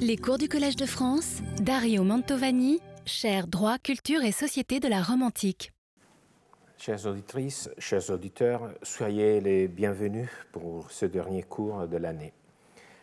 [0.00, 5.02] Les cours du Collège de France, Dario Mantovani, cher droit, culture et société de la
[5.02, 5.72] Rome antique.
[6.76, 12.32] Chères auditrices, chers auditeurs, soyez les bienvenus pour ce dernier cours de l'année.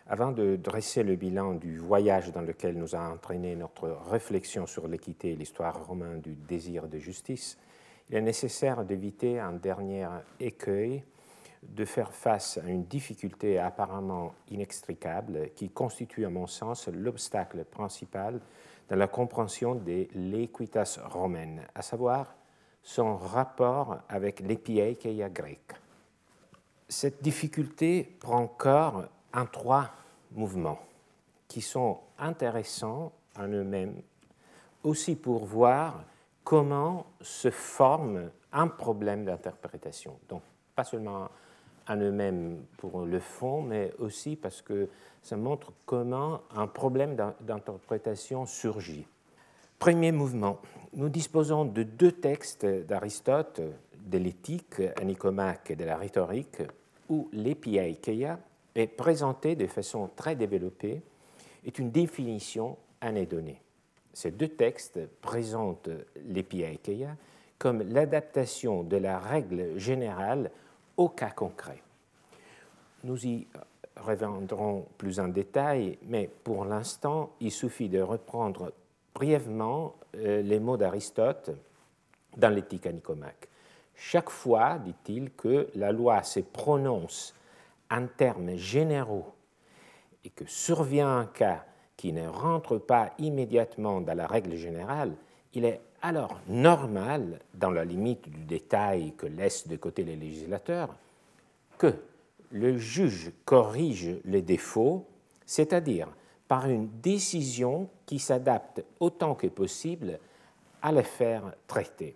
[0.08, 4.88] Avant de dresser le bilan du voyage dans lequel nous a entraîné notre réflexion sur
[4.88, 7.58] l'équité et l'histoire romaine du désir de justice,
[8.10, 10.08] il est nécessaire d'éviter un dernier
[10.40, 11.04] écueil
[11.70, 18.40] de faire face à une difficulté apparemment inextricable qui constitue à mon sens l'obstacle principal
[18.90, 22.36] dans la compréhension de l'équitas romaine, à savoir
[22.84, 25.74] son rapport avec l'épiéikeia grecque.
[26.88, 29.90] Cette difficulté prend corps en trois
[30.32, 30.80] mouvements
[31.48, 34.02] qui sont intéressants en eux-mêmes,
[34.84, 36.04] aussi pour voir
[36.44, 40.20] comment se forme un problème d'interprétation.
[40.30, 40.44] Donc,
[40.76, 41.30] pas seulement
[41.88, 44.90] en eux-mêmes pour le fond, mais aussi parce que
[45.22, 49.06] ça montre comment un problème d'interprétation surgit.
[49.80, 50.60] Premier mouvement.
[50.94, 53.62] Nous disposons de deux textes d'Aristote,
[54.06, 56.62] de l'éthique, à Nicomaque et de la rhétorique,
[57.10, 58.40] où l'épiaikeia
[58.76, 61.02] est présenté de façon très développée,
[61.66, 63.62] est une définition anédonnée.
[64.14, 65.90] Ces deux textes présentent
[66.28, 67.16] l'épiaikeia
[67.58, 70.52] comme l'adaptation de la règle générale
[70.98, 71.82] au cas concret.
[73.04, 73.48] Nous y
[73.98, 78.74] reviendrons plus en détail, mais pour l'instant, il suffit de reprendre
[79.14, 81.52] brièvement euh, les mots d'Aristote
[82.36, 83.48] dans l'éthique à Nicomaque.
[83.96, 87.34] Chaque fois, dit-il, que la loi se prononce
[87.90, 89.34] en termes généraux
[90.26, 91.64] et que survient un cas
[91.96, 95.14] qui ne rentre pas immédiatement dans la règle générale,
[95.54, 100.96] il est alors normal, dans la limite du détail que laissent de côté les législateurs,
[101.80, 101.96] que
[102.52, 105.08] le juge corrige les défauts,
[105.48, 106.08] c'est-à-dire
[106.48, 110.20] par une décision qui s'adapte autant que possible
[110.84, 112.16] à l'affaire traitée.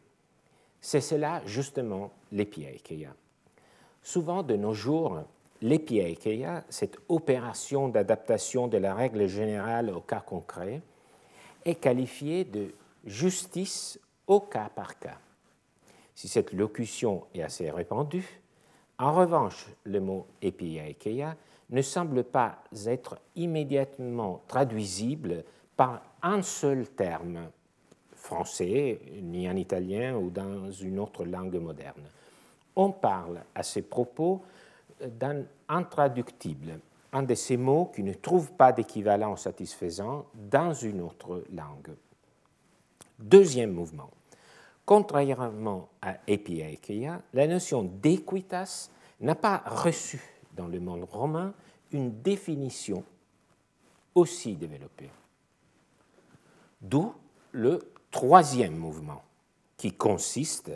[0.79, 3.16] C'est cela justement l'épiaikeia.
[4.03, 5.23] Souvent de nos jours,
[5.63, 10.83] l'épiaikeia, cette opération d'adaptation de la règle générale au cas concret,
[11.66, 12.72] est qualifiée de
[13.09, 15.18] justice au cas par cas.
[16.14, 18.42] Si cette locution est assez répandue,
[19.00, 21.36] en revanche, le mot epiaikeia
[21.72, 25.44] ne semble pas être immédiatement traduisible
[25.75, 27.50] par un seul terme,
[28.14, 32.03] français, ni en italien ou dans une autre langue moderne.
[32.76, 34.44] On parle à ces propos
[35.02, 36.80] d'un intraductible,
[37.14, 41.96] un de ces mots qui ne trouve pas d'équivalent satisfaisant dans une autre langue.
[43.19, 44.09] Deuxième mouvement.
[44.85, 50.22] Contrairement à epiaikeia, la notion d'équitas n'a pas reçu
[50.56, 51.53] dans le monde romain
[51.91, 53.03] une définition
[54.16, 55.09] aussi développée.
[56.81, 57.13] D'où
[57.52, 57.79] le
[58.09, 59.22] troisième mouvement,
[59.78, 60.72] qui consiste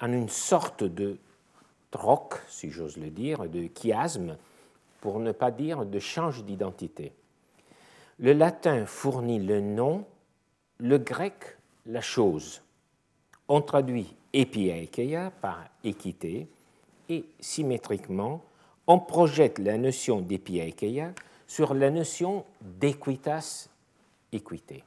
[0.00, 1.18] en une sorte de
[1.90, 4.36] troc, si j'ose le dire, de chiasme,
[5.00, 7.12] pour ne pas dire de change d'identité.
[8.18, 10.04] Le latin fournit le nom,
[10.78, 12.62] le grec la chose.
[13.48, 16.48] On traduit epiaikeia par équité
[17.08, 18.42] et symétriquement,
[18.86, 21.12] on projette la notion d'epiaikeia
[21.46, 23.68] sur la notion d'équitas
[24.32, 24.82] équité.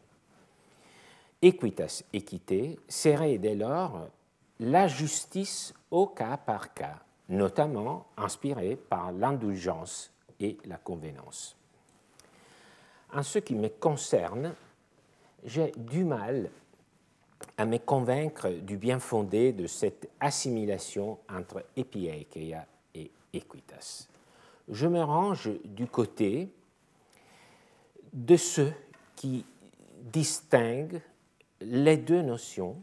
[1.42, 4.10] Equitas équité serait dès lors
[4.60, 7.00] la justice au cas par cas,
[7.30, 11.56] notamment inspirée par l'indulgence et la convenance.
[13.14, 14.54] En ce qui me concerne,
[15.46, 16.50] j'ai du mal
[17.58, 24.08] à me convaincre du bien fondé de cette assimilation entre epiaikeia et equitas.
[24.70, 26.50] Je me range du côté
[28.14, 28.74] de ceux
[29.16, 29.46] qui
[30.02, 31.02] distinguent
[31.62, 32.82] les deux notions,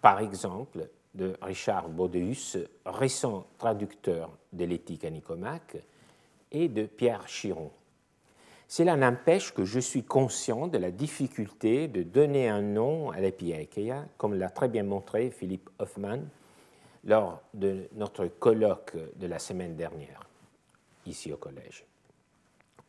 [0.00, 5.78] par exemple de Richard Baudeus, récent traducteur de l'éthique à Nicomaque,
[6.52, 7.70] et de Pierre Chiron,
[8.68, 14.06] cela n'empêche que je suis conscient de la difficulté de donner un nom à l'Epiaikeia,
[14.18, 16.20] comme l'a très bien montré Philippe Hoffman
[17.04, 20.28] lors de notre colloque de la semaine dernière,
[21.06, 21.84] ici au collège.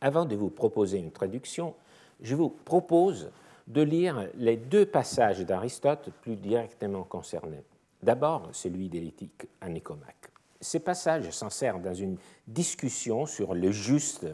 [0.00, 1.74] Avant de vous proposer une traduction,
[2.20, 3.30] je vous propose
[3.68, 7.62] de lire les deux passages d'Aristote plus directement concernés.
[8.02, 10.30] D'abord, celui de l'éthique à Nicomaque.
[10.60, 12.16] Ces passages s'insèrent dans une
[12.48, 14.26] discussion sur le juste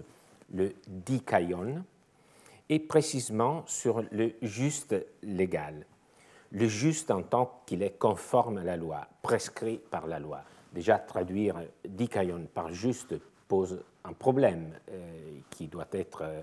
[0.52, 1.84] le dikaion,
[2.68, 5.86] et précisément sur le juste légal.
[6.52, 10.42] Le juste en tant qu'il est conforme à la loi, prescrit par la loi.
[10.72, 11.56] Déjà, traduire
[11.86, 13.14] dikaion par juste
[13.48, 16.40] pose un problème euh, qui doit être euh,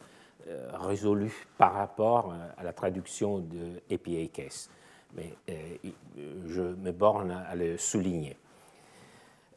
[0.73, 4.69] résolu par rapport à la traduction de Epiekes.
[5.13, 5.35] Mais
[6.47, 8.37] je me borne à le souligner.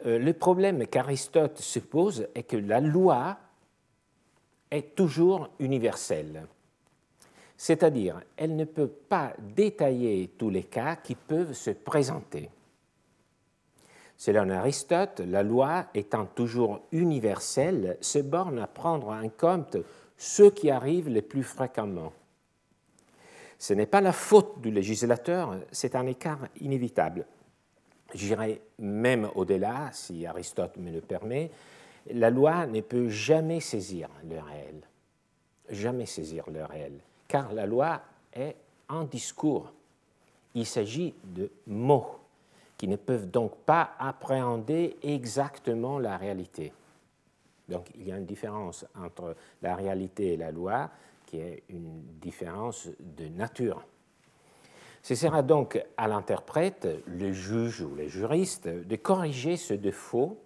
[0.04, 3.38] Le problème qu'Aristote se pose est que la loi
[4.70, 6.46] est toujours universelle.
[7.56, 12.50] C'est-à-dire, elle ne peut pas détailler tous les cas qui peuvent se présenter.
[14.16, 19.76] Selon Aristote, la loi étant toujours universelle, se borne à prendre en compte
[20.16, 22.12] ce qui arrive le plus fréquemment.
[23.58, 27.26] Ce n'est pas la faute du législateur, c'est un écart inévitable.
[28.14, 31.50] J'irai même au-delà, si Aristote me le permet,
[32.10, 34.80] la loi ne peut jamais saisir le réel,
[35.70, 36.92] jamais saisir le réel,
[37.28, 38.02] car la loi
[38.32, 38.56] est
[38.88, 39.72] un discours.
[40.54, 42.18] Il s'agit de mots
[42.76, 46.72] qui ne peuvent donc pas appréhender exactement la réalité.
[47.68, 50.90] Donc il y a une différence entre la réalité et la loi
[51.26, 53.86] qui est une différence de nature.
[55.02, 60.38] Ce sera donc à l'interprète, le juge ou le juriste, de corriger ce défaut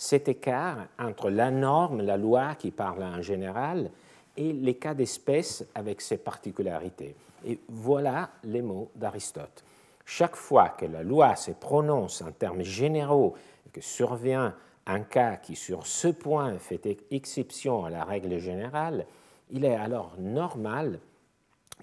[0.00, 3.90] cet écart entre la norme, la loi qui parle en général,
[4.34, 7.14] et les cas d'espèce avec ses particularités.
[7.46, 9.62] Et voilà les mots d'Aristote.
[10.06, 13.34] Chaque fois que la loi se prononce en termes généraux
[13.66, 14.54] et que survient
[14.86, 19.04] un cas qui sur ce point fait exception à la règle générale,
[19.50, 20.98] il est alors normal,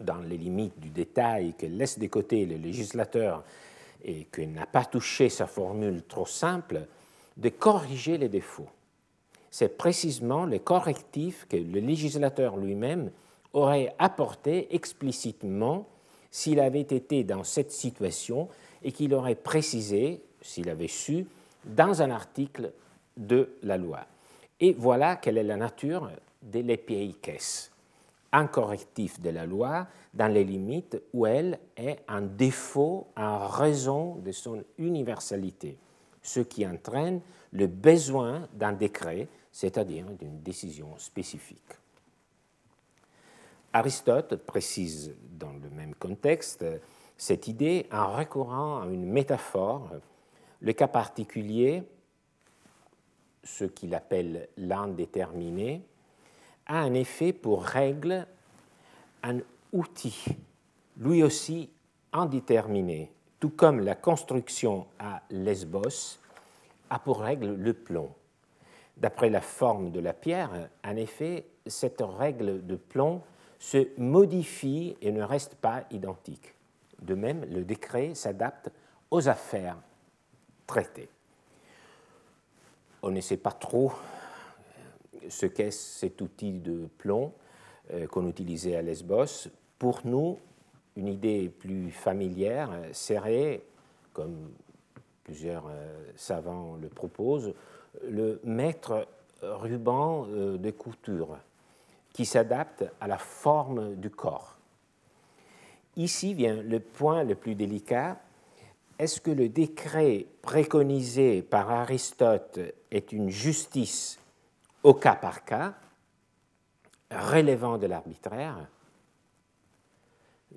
[0.02, 3.44] dans les limites du détail que laisse de côté le législateur
[4.04, 6.88] et qu'il n'a pas touché sa formule trop simple,
[7.38, 8.70] de corriger les défauts.
[9.50, 13.12] C'est précisément le correctif que le législateur lui-même
[13.54, 15.88] aurait apporté explicitement
[16.30, 18.50] s'il avait été dans cette situation
[18.84, 21.26] et qu'il aurait précisé, s'il avait su,
[21.66, 22.72] dans un article
[23.16, 24.02] de la loi.
[24.60, 26.12] Et voilà quelle est la nature
[26.42, 27.72] de l'épiaïkès,
[28.32, 34.16] un correctif de la loi dans les limites où elle est un défaut en raison
[34.16, 35.78] de son universalité
[36.28, 37.22] ce qui entraîne
[37.54, 41.72] le besoin d'un décret, c'est-à-dire d'une décision spécifique.
[43.72, 46.66] Aristote précise dans le même contexte
[47.16, 49.90] cette idée en recourant à une métaphore,
[50.60, 51.84] le cas particulier,
[53.44, 55.82] ce qu'il appelle l'indéterminé,
[56.66, 58.28] a un effet pour règle
[59.24, 59.40] un
[59.72, 60.26] outil,
[60.98, 61.70] lui aussi
[62.12, 66.20] indéterminé, tout comme la construction à Lesbos
[66.90, 68.12] a pour règle le plomb.
[68.98, 73.22] D'après la forme de la pierre, en effet, cette règle de plomb
[73.60, 76.54] se modifie et ne reste pas identique.
[77.02, 78.72] De même, le décret s'adapte
[79.12, 79.78] aux affaires
[80.66, 81.10] traitées.
[83.04, 83.94] On ne sait pas trop
[85.30, 87.34] ce qu'est cet outil de plomb
[87.92, 89.50] euh, qu'on utilisait à Lesbos.
[89.78, 90.40] Pour nous,
[90.98, 93.62] une idée plus familière serait,
[94.14, 94.52] comme
[95.24, 97.54] plusieurs euh, savants le proposent,
[98.04, 99.08] le maître
[99.42, 101.38] ruban euh, de couture
[102.14, 104.58] qui s'adapte à la forme du corps.
[105.96, 108.20] Ici vient le point le plus délicat.
[108.98, 112.60] Est-ce que le décret préconisé par Aristote
[112.90, 114.20] est une justice
[114.82, 115.76] au cas par cas,
[117.12, 118.68] relevant de l'arbitraire?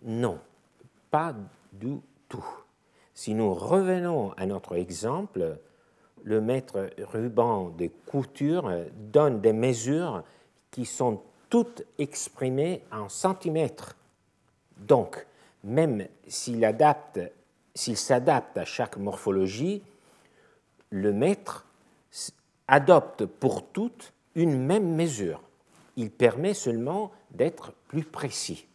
[0.03, 0.39] Non,
[1.11, 1.35] pas
[1.73, 2.47] du tout.
[3.15, 5.59] Si nous revenons à notre exemple,
[6.23, 10.23] le maître ruban de couture donne des mesures
[10.71, 13.97] qui sont toutes exprimées en centimètres.
[14.79, 15.27] Donc,
[15.65, 16.65] même s'il
[17.97, 19.83] s'adapte à chaque morphologie,
[20.91, 21.67] le maître
[22.69, 25.43] adopte pour toutes une même mesure.
[25.97, 28.67] Il permet seulement d'être plus précis.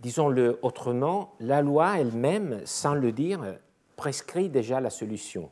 [0.00, 3.58] Disons-le autrement, la loi elle-même, sans le dire,
[3.96, 5.50] prescrit déjà la solution,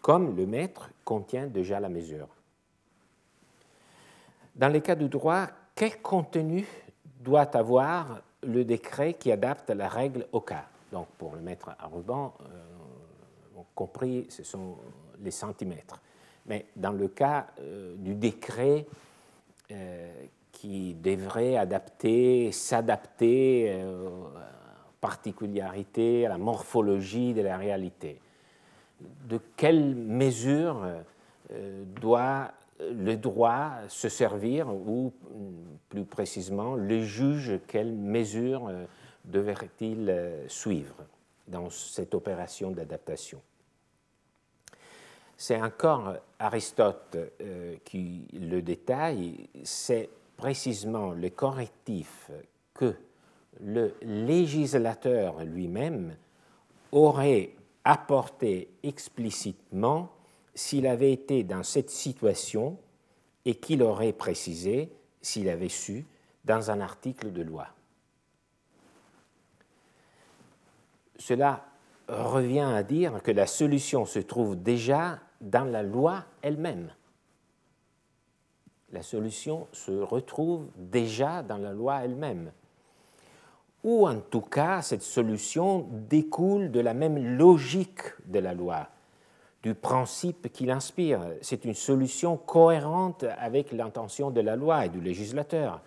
[0.00, 2.28] comme le maître contient déjà la mesure.
[4.54, 6.66] Dans les cas du droit, quel contenu
[7.20, 10.66] doit avoir le décret qui adapte la règle au cas?
[10.90, 14.76] Donc, pour le maître à ruban, euh, compris, ce sont
[15.20, 16.00] les centimètres.
[16.46, 18.86] Mais dans le cas euh, du décret
[19.70, 20.26] euh,
[20.62, 24.28] qui devrait adapter, s'adapter euh, aux
[25.00, 28.20] particularités, à la morphologie de la réalité.
[29.00, 30.86] De quelle mesure
[31.50, 35.12] euh, doit le droit se servir, ou
[35.88, 38.84] plus précisément, le juge, quelle mesure euh,
[39.24, 40.14] devrait-il
[40.46, 40.94] suivre
[41.48, 43.42] dans cette opération d'adaptation?
[45.36, 47.16] C'est encore Aristote
[47.84, 50.08] qui le détaille, c'est
[50.42, 52.32] précisément le correctif
[52.74, 52.96] que
[53.60, 56.16] le législateur lui-même
[56.90, 57.50] aurait
[57.84, 60.10] apporté explicitement
[60.52, 62.76] s'il avait été dans cette situation
[63.44, 66.06] et qu'il aurait précisé, s'il avait su,
[66.44, 67.68] dans un article de loi.
[71.18, 71.64] Cela
[72.08, 76.90] revient à dire que la solution se trouve déjà dans la loi elle-même.
[78.92, 82.52] La solution se retrouve déjà dans la loi elle-même.
[83.84, 88.88] Ou en tout cas, cette solution découle de la même logique de la loi,
[89.62, 91.20] du principe qui l'inspire.
[91.40, 95.80] C'est une solution cohérente avec l'intention de la loi et du législateur.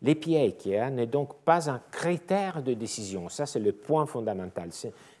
[0.00, 3.28] L'épieikeia n'est donc pas un critère de décision.
[3.28, 4.70] Ça, c'est le point fondamental.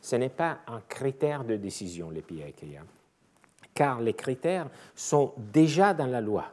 [0.00, 2.82] Ce n'est pas un critère de décision, l'épieikeia,
[3.74, 6.44] car les critères sont déjà dans la loi,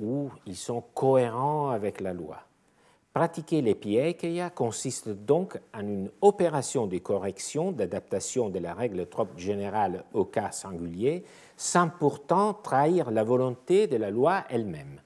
[0.00, 2.38] ou ils sont cohérents avec la loi.
[3.12, 10.04] Pratiquer l'épieikeia consiste donc en une opération de correction, d'adaptation de la règle trop générale
[10.12, 11.24] au cas singulier,
[11.56, 15.00] sans pourtant trahir la volonté de la loi elle-même.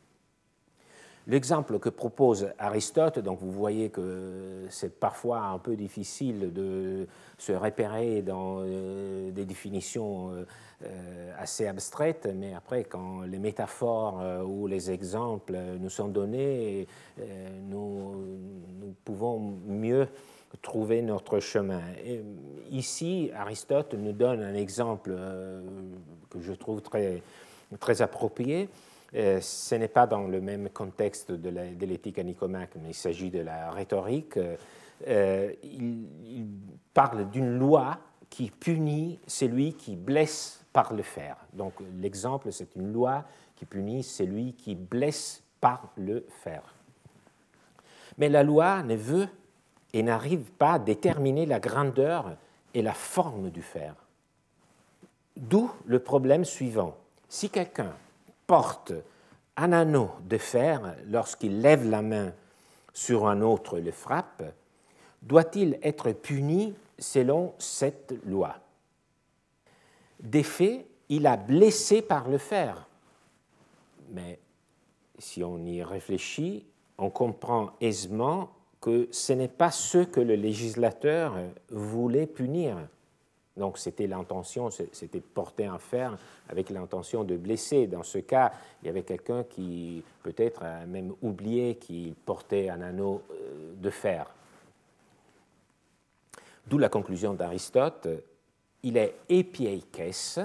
[1.26, 7.07] L'exemple que propose Aristote, donc vous voyez que c'est parfois un peu difficile de
[7.38, 10.45] se repérer dans euh, des définitions euh,
[10.85, 16.87] euh, assez abstraites, mais après, quand les métaphores ou les exemples nous sont donnés,
[17.71, 18.26] nous,
[19.04, 20.09] pouvons mieux
[20.61, 21.81] trouver notre chemin.
[22.71, 25.16] ici, Aristote nous donne un exemple
[26.28, 28.69] que je trouve très approprié.
[29.14, 32.35] Euh, ce n'est pas dans le même contexte de l'éthique à mais
[32.88, 34.38] il s'agit de la rhétorique.
[35.06, 36.47] Euh, il,
[36.92, 37.99] parle d'une loi
[38.30, 41.37] qui punit celui qui blesse par le fer.
[41.52, 43.25] Donc l'exemple, c'est une loi
[43.56, 46.62] qui punit celui qui blesse par le fer.
[48.18, 49.28] Mais la loi ne veut
[49.92, 52.37] et n'arrive pas à déterminer la grandeur
[52.75, 53.94] et la forme du fer.
[55.37, 56.97] D'où le problème suivant.
[57.28, 57.94] Si quelqu'un
[58.47, 58.93] porte
[59.57, 62.33] un anneau de fer lorsqu'il lève la main
[62.93, 64.43] sur un autre et le frappe,
[65.23, 68.57] doit-il être puni selon cette loi?
[70.21, 72.89] D'effet, il a blessé par le fer.
[74.11, 74.39] Mais
[75.19, 76.67] si on y réfléchit,
[76.99, 81.37] on comprend aisément que ce n'est pas ce que le législateur
[81.71, 82.77] voulait punir.
[83.57, 86.19] Donc c'était l'intention, c'était porter un fer
[86.49, 87.87] avec l'intention de blesser.
[87.87, 92.83] Dans ce cas, il y avait quelqu'un qui peut-être a même oublié qu'il portait un
[92.83, 94.27] anneau euh, de fer.
[96.67, 98.09] D'où la conclusion d'Aristote,
[98.83, 100.41] il est épieikes,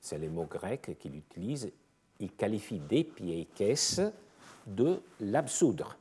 [0.00, 1.72] c'est les mots grecs qu'il utilise,
[2.20, 4.00] il qualifie d'épieikes
[4.66, 5.96] de l'absoudre.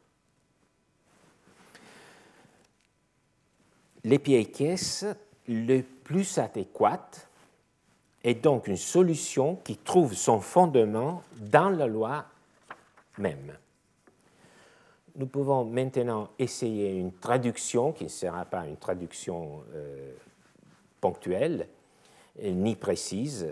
[5.49, 7.09] Le plus adéquat
[8.23, 12.25] est donc une solution qui trouve son fondement dans la loi
[13.17, 13.57] même.
[15.15, 20.13] Nous pouvons maintenant essayer une traduction qui ne sera pas une traduction euh,
[21.01, 21.67] ponctuelle
[22.41, 23.47] ni précise,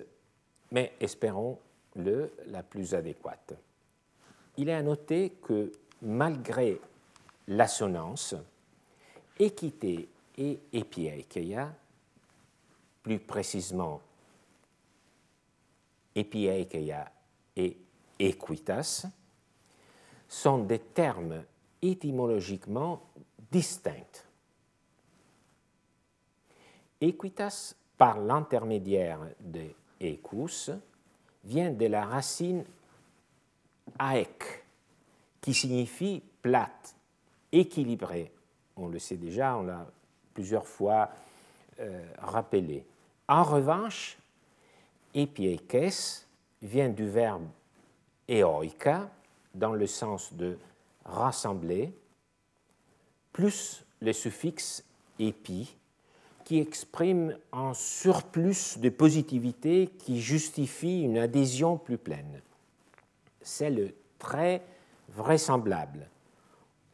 [0.71, 3.55] mais espérons-le la plus adéquate.
[4.55, 5.71] Il est à noter que
[6.03, 6.79] malgré
[7.47, 8.35] l'assonance,
[9.39, 11.73] équité et épieikeia
[13.07, 14.01] plus précisément
[16.13, 17.09] epieikeia
[17.55, 17.77] et
[18.19, 19.07] equitas,
[20.27, 21.45] sont des termes
[21.81, 23.01] étymologiquement
[23.49, 24.25] distincts.
[26.99, 29.69] Equitas, par l'intermédiaire de
[30.01, 30.71] ecus,
[31.45, 32.65] vient de la racine
[33.99, 34.65] aec,
[35.39, 36.93] qui signifie plate,
[37.53, 38.33] équilibrée.
[38.75, 39.87] On le sait déjà, on l'a
[40.33, 41.09] plusieurs fois
[41.79, 42.83] euh, rappelé.
[43.29, 44.17] En revanche,
[45.13, 46.25] epiekes
[46.61, 47.47] vient du verbe
[48.29, 49.09] eoika,
[49.53, 50.57] dans le sens de
[51.03, 51.91] rassembler,
[53.33, 54.83] plus le suffixe
[55.19, 55.75] épi,
[56.45, 62.41] qui exprime un surplus de positivité qui justifie une adhésion plus pleine.
[63.41, 64.61] C'est le très
[65.09, 66.07] vraisemblable.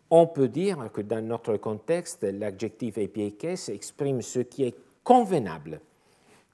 [0.09, 5.79] On peut dire que dans notre contexte, l'adjectif epiekes exprime ce qui est convenable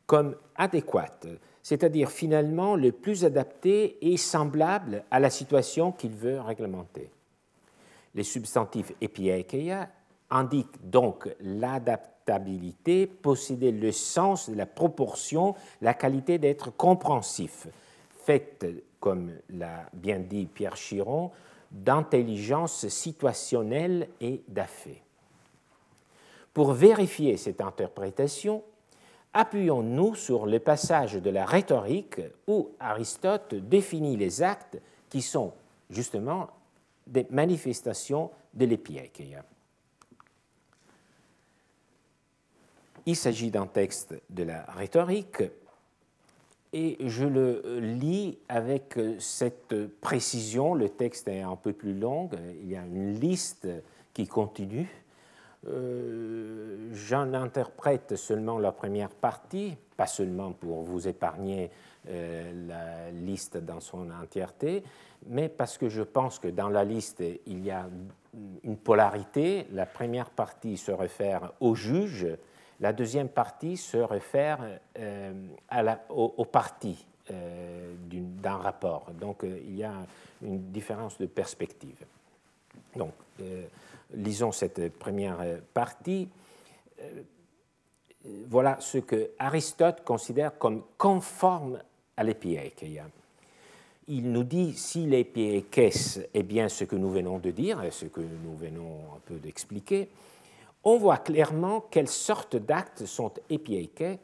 [0.10, 1.28] comme adéquate,
[1.62, 7.12] c'est-à-dire finalement le plus adapté et semblable à la situation qu'il veut réglementer.
[8.16, 9.88] Les substantifs epieikeia
[10.32, 17.68] indique donc l'adaptabilité, posséder le sens la proportion, la qualité d'être compréhensif,
[18.10, 18.66] faite,
[19.00, 21.30] comme l'a bien dit Pierre Chiron,
[21.70, 25.04] d'intelligence situationnelle et d'affaires.
[26.52, 28.64] Pour vérifier cette interprétation,
[29.34, 35.54] appuyons-nous sur le passage de la rhétorique où Aristote définit les actes qui sont
[35.90, 36.50] justement
[37.08, 39.24] des manifestations de l'épièque.
[43.06, 45.44] Il s'agit d'un texte de la rhétorique
[46.74, 50.76] et je le lis avec cette précision.
[50.76, 52.30] Le texte est un peu plus long,
[52.62, 53.68] il y a une liste
[54.14, 54.88] qui continue.
[55.68, 61.70] Euh, j'en interprète seulement la première partie, pas seulement pour vous épargner
[62.08, 64.84] euh, la liste dans son entièreté,
[65.28, 67.90] mais parce que je pense que dans la liste, il y a
[68.64, 69.68] une polarité.
[69.74, 72.26] La première partie se réfère au juge,
[72.80, 74.60] la deuxième partie se réfère
[74.98, 75.34] euh,
[75.68, 79.12] à au, parti euh, d'un rapport.
[79.20, 79.94] Donc il y a
[80.42, 82.06] une différence de perspective.
[82.96, 83.14] Donc,
[84.14, 86.28] lisons cette première partie.
[88.48, 91.80] voilà ce que Aristote considère comme conforme
[92.18, 92.84] à l'épièque
[94.10, 98.06] il nous dit si l'épiékès est bien ce que nous venons de dire, et ce
[98.06, 100.10] que nous venons un peu d'expliquer,
[100.84, 104.18] on voit clairement quelles sortes d'actes sont épiékés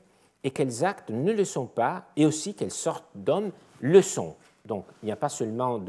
[0.44, 4.36] et quels actes ne le sont pas, et aussi quelles sortes d'hommes le sont.
[4.66, 5.80] Donc, il n'y a pas seulement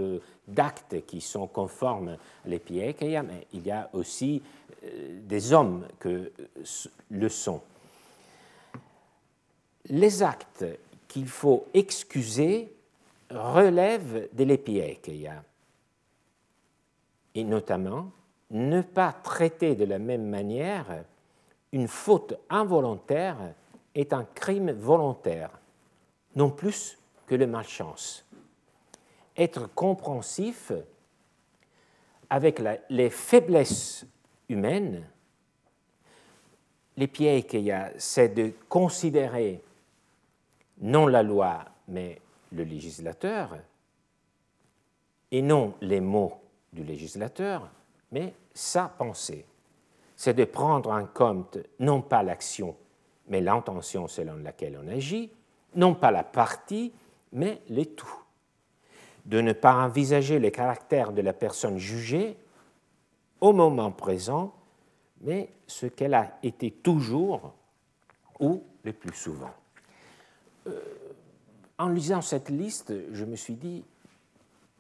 [0.47, 4.43] d'actes qui sont conformes à l'épiékeia, mais il y a aussi
[4.85, 6.33] euh, des hommes que
[7.11, 7.63] le sont.
[9.89, 10.65] Les actes
[11.09, 12.73] qu'il faut excuser
[13.31, 15.11] relève de l'épièque,
[17.35, 18.11] et notamment
[18.51, 21.05] ne pas traiter de la même manière
[21.73, 23.37] une faute involontaire
[23.95, 25.51] est un crime volontaire,
[26.35, 28.26] non plus que le malchance.
[29.37, 30.73] Être compréhensif
[32.31, 34.07] avec les faiblesses
[34.49, 35.07] humaines,
[36.97, 37.57] l'épièque,
[37.99, 39.63] c'est de considérer
[40.79, 42.21] non la loi, mais
[42.53, 43.57] le législateur,
[45.31, 46.41] et non les mots
[46.73, 47.69] du législateur,
[48.13, 49.45] mais sa pensée.
[50.15, 52.75] C'est de prendre en compte non pas l'action,
[53.29, 55.31] mais l'intention selon laquelle on agit,
[55.75, 56.93] non pas la partie,
[57.33, 58.26] mais le tout.
[59.27, 62.37] De ne pas envisager le caractère de la personne jugée
[63.41, 64.55] au moment présent,
[65.21, 67.53] mais ce qu'elle a été toujours
[68.41, 69.53] ou le plus souvent.
[70.67, 70.81] Euh,
[71.79, 73.85] en lisant cette liste, je me suis dit,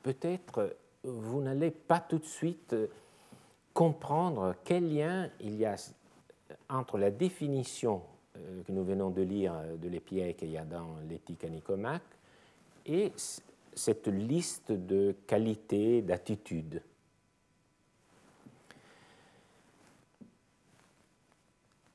[0.03, 2.75] peut-être vous n'allez pas tout de suite
[3.75, 5.77] comprendre quel lien il y a
[6.69, 8.03] entre la définition
[8.37, 12.01] euh, que nous venons de lire de l'épièque qu'il y a dans l'éthique à
[12.87, 13.13] et
[13.77, 16.83] cette liste de qualités, d'attitudes.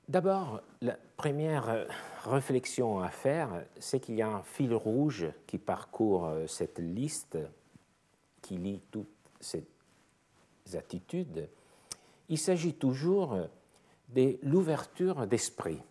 [0.08, 1.88] D'abord, la première
[2.26, 7.38] réflexion à faire, c'est qu'il y a un fil rouge qui parcourt euh, cette liste,
[8.42, 9.08] qui lie toutes
[9.40, 9.66] ces
[10.74, 11.50] attitudes.
[12.30, 13.38] Il s'agit toujours
[14.10, 15.82] de l'ouverture d'esprit.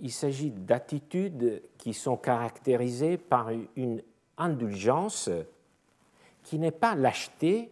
[0.00, 4.02] Il s'agit d'attitudes qui sont caractérisées par une
[4.36, 5.30] indulgence
[6.42, 7.70] qui n'est pas lâcheté,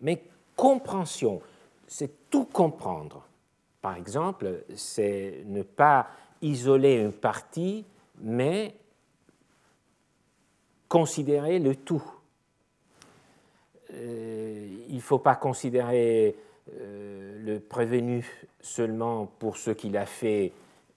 [0.00, 0.22] mais
[0.56, 1.40] compréhension.
[1.86, 3.26] C'est tout comprendre
[3.82, 6.06] par exemple, c'est ne pas
[6.40, 7.84] isoler une partie,
[8.20, 8.76] mais
[10.88, 12.04] considérer le tout.
[13.92, 16.36] Euh, il ne faut pas considérer
[16.80, 18.24] euh, le prévenu
[18.60, 20.52] seulement pour ce qu'il a fait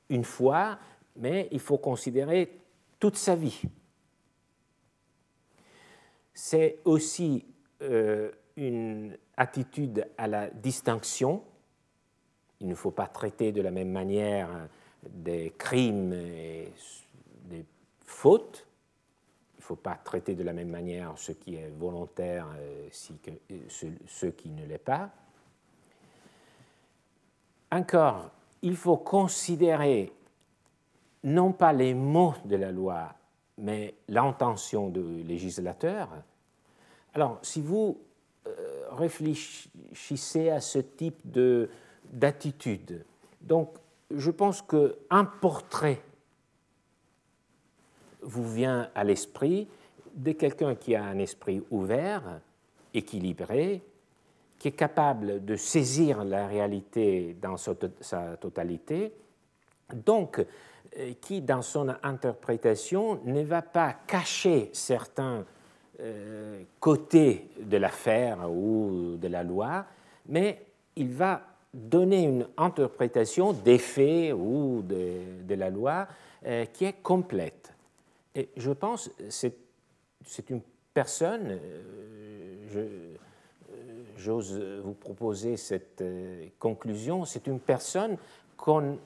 [0.10, 0.78] une fois,
[1.15, 2.60] mais il faut considérer
[3.00, 3.62] toute sa vie.
[6.34, 7.46] C'est aussi
[7.82, 11.44] euh, une attitude à la distinction
[12.62, 14.50] il ne faut pas traiter de la même manière
[15.08, 16.72] des crimes et
[17.44, 17.65] des
[18.06, 18.65] fautes.
[19.56, 24.26] Il ne faut pas traiter de la même manière ce qui est volontaire et ce
[24.28, 25.10] qui ne l'est pas.
[27.72, 28.32] Encore,
[28.65, 30.12] il faut considérer
[31.23, 33.13] non pas les mots de la loi,
[33.60, 36.10] mais l'intention du législateur.
[37.13, 37.99] Alors, si vous
[38.47, 41.69] euh, réfléchissez à ce type de,
[42.12, 43.06] d'attitude.
[43.39, 43.69] Donc,
[44.10, 46.01] je pense qu'un portrait
[48.21, 49.67] vous vient à l'esprit
[50.15, 52.39] de quelqu'un qui a un esprit ouvert,
[52.95, 53.84] équilibré,
[54.60, 59.13] qui est capable de saisir la réalité dans sa totalité,
[59.94, 60.44] donc
[60.98, 65.46] euh, qui, dans son interprétation, ne va pas cacher certains
[66.00, 69.86] euh, côtés de l'affaire ou de la loi,
[70.28, 70.65] mais
[70.96, 71.41] il va
[71.74, 76.08] donner une interprétation des faits ou de, la loi
[76.46, 77.74] euh, qui est complète.
[78.34, 80.62] Et je pense que c'est une
[80.94, 81.60] personne,
[84.26, 86.04] j'ose vous proposer cette
[86.58, 88.18] conclusion, c'est une personne
[88.58, 88.98] qu'on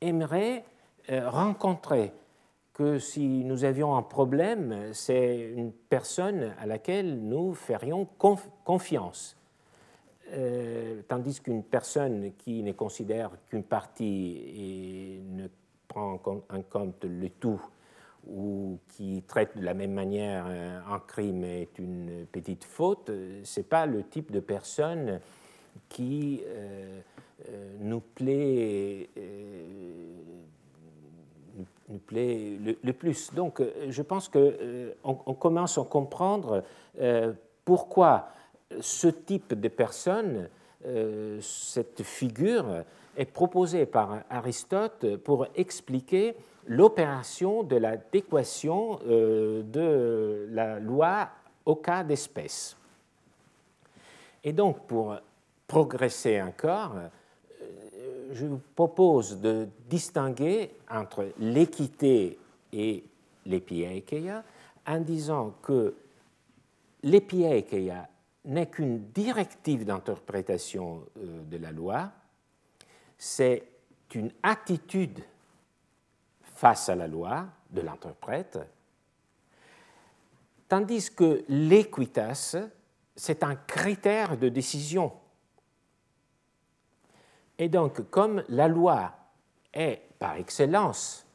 [0.00, 0.64] aimerait
[1.10, 2.12] euh, rencontrer
[2.72, 8.08] que si nous avions un problème, c'est une personne à laquelle nous ferions
[8.64, 9.36] confiance.
[10.32, 15.46] Euh, tandis qu'une personne qui ne considère qu'une partie et ne
[15.86, 16.14] prend
[16.48, 17.62] en compte le tout,
[18.26, 23.10] ou qui traite de la même manière un crime est une petite faute,
[23.42, 25.20] ce n'est pas le type de personne
[25.88, 27.00] qui euh,
[27.80, 29.08] nous plaît
[31.90, 33.32] le, plus.
[33.34, 36.62] Donc, euh, je pense qu'on euh, on commence à comprendre
[37.00, 37.32] euh,
[37.64, 38.28] pourquoi
[38.80, 40.48] ce type de personne,
[41.40, 42.84] cette figure,
[43.16, 46.34] est proposée par Aristote pour expliquer
[46.66, 51.28] l'opération de l'adéquation de la loi
[51.64, 52.76] au cas d'espèce.
[54.42, 55.16] Et donc, pour
[55.66, 56.92] progresser encore,
[58.32, 62.38] je vous propose de distinguer entre l'équité
[62.72, 63.04] et
[63.46, 64.42] l'épiaikeia
[64.86, 65.94] en disant que
[67.02, 68.08] l'épiaikeia
[68.46, 72.10] n'est qu'une directive d'interprétation euh, de la loi,
[73.16, 73.62] c'est
[74.14, 75.20] une attitude
[76.54, 78.58] face à la loi de l'interprète,
[80.68, 82.56] tandis que l'équitas,
[83.14, 85.12] c'est un critère de décision
[87.58, 89.12] et donc, comme la loi
[89.72, 91.26] est par excellence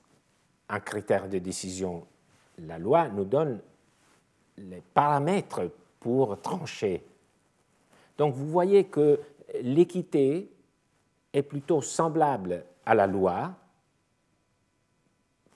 [0.68, 2.06] un critère de décision,
[2.60, 3.60] la loi nous donne
[4.58, 7.04] les paramètres pour trancher.
[8.18, 9.20] Donc vous voyez que
[9.62, 10.52] l'équité
[11.34, 13.54] est plutôt semblable à la loi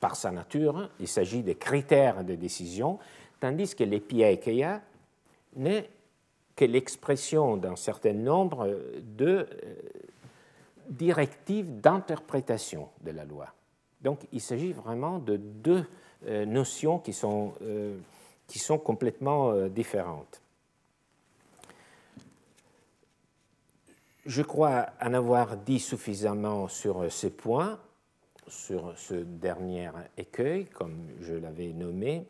[0.04, 3.00] par sa nature, il s'agit des critères de décision,
[3.40, 4.82] tandis que l'épiaikeia
[5.56, 5.90] n'est
[6.58, 9.48] que l'expression d'un certain nombre de
[10.90, 13.48] directive d'interprétation de la loi.
[14.02, 15.86] Donc il s'agit vraiment de deux
[16.28, 17.98] euh, notions qui sont, euh,
[18.46, 20.42] qui sont complètement euh, différentes.
[24.26, 27.80] Je crois en avoir dit suffisamment sur ces points,
[28.48, 32.26] sur ce dernier écueil, comme je l'avais nommé.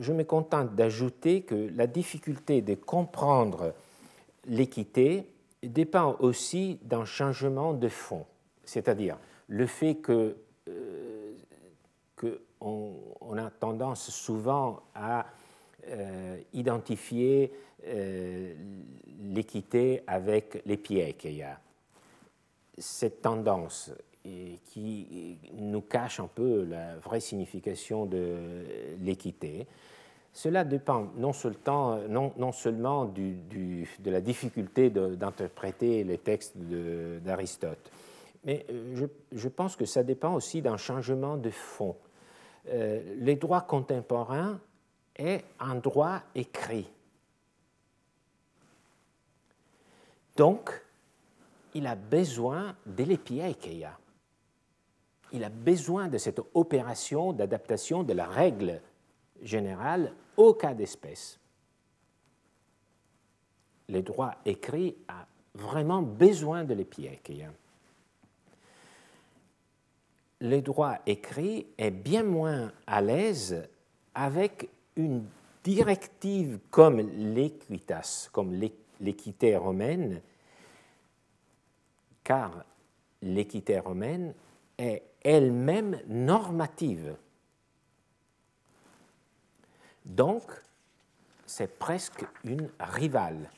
[0.00, 3.74] Je me contente d'ajouter que la difficulté de comprendre
[4.46, 5.26] l'équité
[5.62, 8.26] dépend aussi d'un changement de fond,
[8.64, 10.36] c'est-à-dire le fait que,
[10.68, 11.32] euh,
[12.60, 15.26] on, a tendance souvent à
[15.88, 17.52] euh, identifier
[17.86, 18.54] euh,
[19.20, 21.60] l'équité avec les pieds qu'il y a.
[22.78, 23.90] Cette tendance
[24.64, 28.64] qui nous cache un peu la vraie signification de
[29.00, 29.66] l'équité.
[30.32, 37.90] Cela dépend non, seulement, de la difficulté d'interpréter les textes d'Aristote,
[38.44, 41.96] mais euh, je, pense que ça dépend aussi d'un changement de fond.
[42.68, 44.60] Euh, les droits contemporains
[45.16, 46.90] est un droit écrit.
[50.36, 50.82] Donc,
[51.74, 53.98] il a besoin de l'épieikeia.
[55.34, 58.80] Il a besoin de cette opération d'adaptation de la règle
[59.42, 61.40] générale au cas d'espèce.
[63.88, 67.32] Les droits écrits a vraiment besoin de l'épièque.
[70.40, 73.68] Les droits écrits est bien moins à l'aise
[74.14, 75.24] avec une
[75.64, 78.54] directive comme l'équitas, comme
[79.00, 80.22] l'équité romaine,
[82.22, 82.64] car
[83.20, 84.32] l'équité romaine
[84.78, 87.16] est elle-même normative.
[90.04, 90.42] Donc,
[91.46, 93.50] c'est presque une rivale.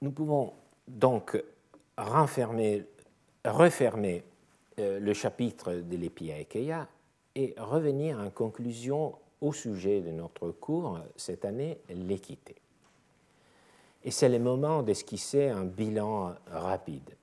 [0.00, 0.54] Nous pouvons
[0.88, 1.42] donc
[1.96, 2.84] refermer
[3.44, 6.88] euh, le chapitre de l'Epiaikeia
[7.34, 12.61] et revenir en conclusion au sujet de notre cours cette année, l'équité.
[14.04, 17.16] Et c'est le moment d'esquisser un bilan rapide.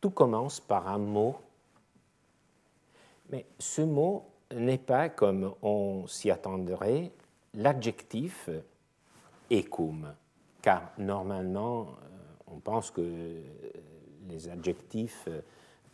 [0.00, 1.36] Tout commence par un mot
[3.30, 7.12] mais ce mot n'est pas, comme on s'y attendrait,
[7.54, 8.48] l'adjectif
[9.50, 10.14] ecum,
[10.62, 11.88] car normalement,
[12.46, 13.42] on pense que
[14.28, 15.28] les adjectifs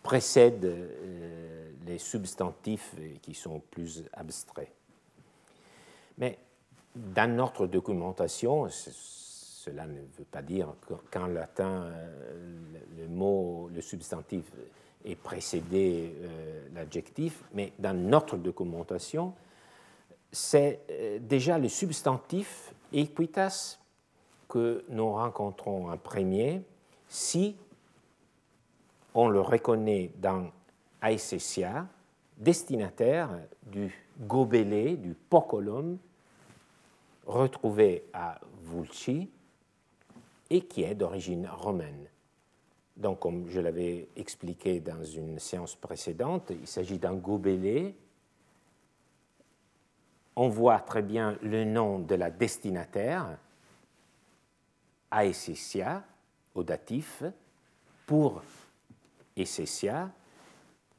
[0.03, 0.89] précèdent
[1.87, 4.73] les substantifs qui sont plus abstraits.
[6.19, 6.39] Mais
[6.95, 8.69] dans notre documentation,
[9.65, 10.75] cela ne veut pas dire
[11.11, 11.91] qu'en latin,
[12.99, 14.45] le mot, le substantif
[15.05, 19.33] est précédé euh, l'adjectif, mais dans notre documentation,
[20.31, 23.79] c'est euh, déjà le substantif equitas
[24.49, 26.63] que nous rencontrons en premier
[27.09, 27.57] si
[29.15, 30.51] on le reconnaît dans
[31.03, 31.87] aesesia,
[32.37, 33.31] destinataire
[33.63, 35.99] du gobelet, du pocolum,
[37.27, 39.31] retrouvé à Vulci
[40.51, 42.09] et qui est d'origine romaine.
[42.97, 47.95] Donc, comme je l'avais expliqué dans une séance précédente, il s'agit d'un gobelet.
[50.37, 53.39] On voit très bien le nom de la destinataire,
[55.13, 56.05] Aesesia,
[56.55, 57.25] au datif,
[58.07, 58.43] pour
[59.37, 60.11] Essesia.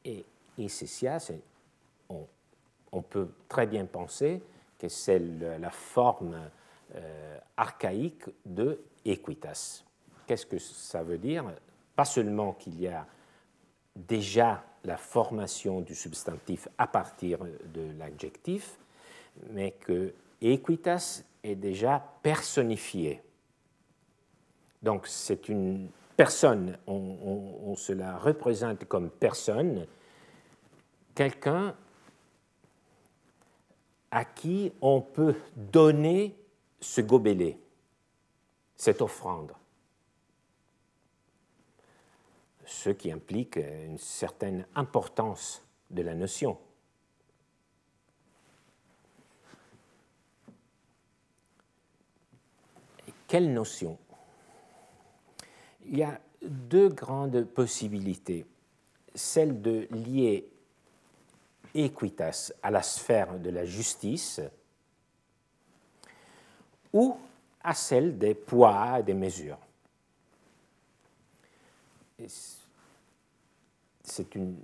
[0.03, 0.25] Et
[0.58, 1.17] Essesia,
[2.10, 2.27] on,
[2.91, 4.41] on, peut très bien penser
[4.77, 6.49] que c'est la forme
[6.95, 9.83] euh, archaïque de Equitas.
[10.27, 11.45] Qu'est-ce que ça veut dire?
[11.95, 13.05] Pas seulement qu'il y a
[13.95, 17.39] déjà la formation du substantif à partir
[17.73, 18.77] de l'adjectif,
[19.51, 23.21] mais que equitas est déjà personnifié.
[24.81, 29.85] Donc c'est une personne, on, se la représente comme personne,
[31.13, 31.75] quelqu'un
[34.11, 36.35] à qui on peut donner
[36.79, 37.57] ce gobelet,
[38.75, 39.53] cette offrande
[42.65, 46.57] ce qui implique une certaine importance de la notion.
[53.27, 53.97] Quelle notion?
[55.85, 58.45] Il y a deux grandes possibilités.
[59.13, 60.47] Celle de lier
[61.73, 64.41] equitas à la sphère de la justice
[66.93, 67.17] ou
[67.65, 69.58] à celle des poids et des mesures
[74.04, 74.58] c'est une,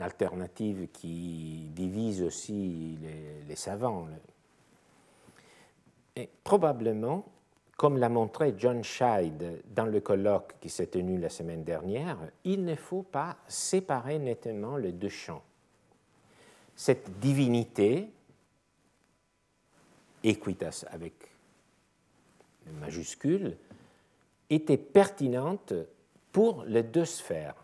[0.00, 2.98] alternative qui divise aussi
[3.46, 4.08] les, savants.
[6.16, 7.24] Et probablement,
[7.76, 12.64] comme l'a montré John Scheid dans le colloque qui s'est tenu la semaine dernière, il
[12.64, 15.44] ne faut pas séparer nettement les deux champs.
[16.74, 18.10] Cette divinité,
[20.24, 21.14] equitas avec
[22.80, 23.56] majuscule,
[24.50, 25.72] était pertinente
[26.32, 27.54] pour les deux sphères.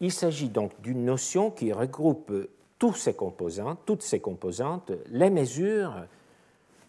[0.00, 2.32] Il s'agit donc d'une notion qui regroupe
[2.78, 6.06] tous ces composants, toutes ces composantes, les mesures,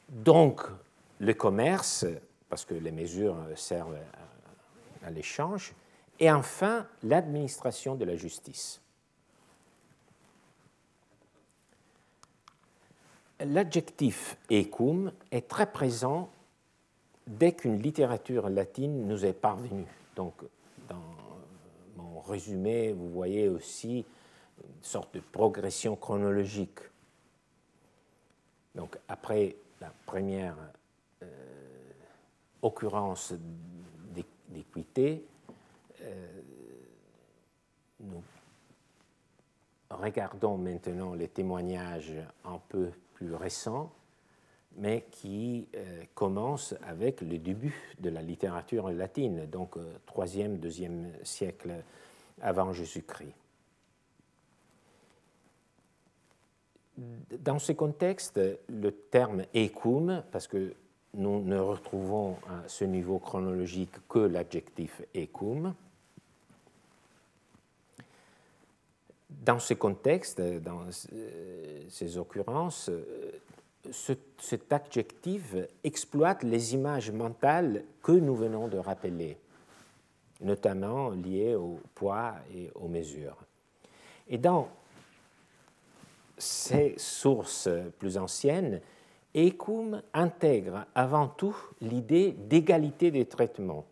[0.09, 0.61] donc
[1.19, 2.05] le commerce,
[2.49, 3.97] parce que les mesures servent
[5.03, 5.73] à, l'échange,
[6.19, 8.81] et enfin l'administration de la justice.
[13.39, 16.29] L'adjectif ecum est très présent
[17.27, 19.85] dès qu'une littérature latine nous est parvenue.
[20.15, 20.33] Donc,
[20.87, 21.03] dans
[21.97, 24.05] mon résumé, vous voyez aussi
[24.63, 26.79] une sorte de progression chronologique.
[28.75, 30.55] Donc après la première
[31.23, 31.25] euh,
[32.61, 33.33] occurrence
[34.49, 35.25] d'équité,
[36.01, 36.41] euh,
[37.99, 38.23] nous
[39.89, 42.13] regardons maintenant les témoignages
[42.45, 43.91] un peu plus récents
[44.77, 49.75] mais qui euh, commence avec le début de la littérature latine, donc
[50.07, 51.73] 3e, euh, 2e siècle
[52.41, 53.33] avant Jésus-Christ.
[57.39, 60.73] Dans ce contexte, le terme ecum, parce que
[61.13, 65.73] nous ne retrouvons à ce niveau chronologique que l'adjectif ecum,
[69.29, 72.89] dans ce contexte, dans euh, ces occurrences,
[73.91, 79.37] cet adjectif exploite les images mentales que nous venons de rappeler,
[80.41, 83.37] notamment liées au poids et aux mesures.
[84.29, 84.67] Et dans
[86.37, 88.81] ces sources plus anciennes,
[89.35, 93.85] Ecum intègre avant tout l'idée d'égalité des traitements.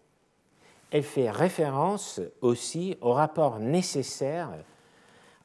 [0.89, 4.49] Elle fait référence aussi au rapport nécessaire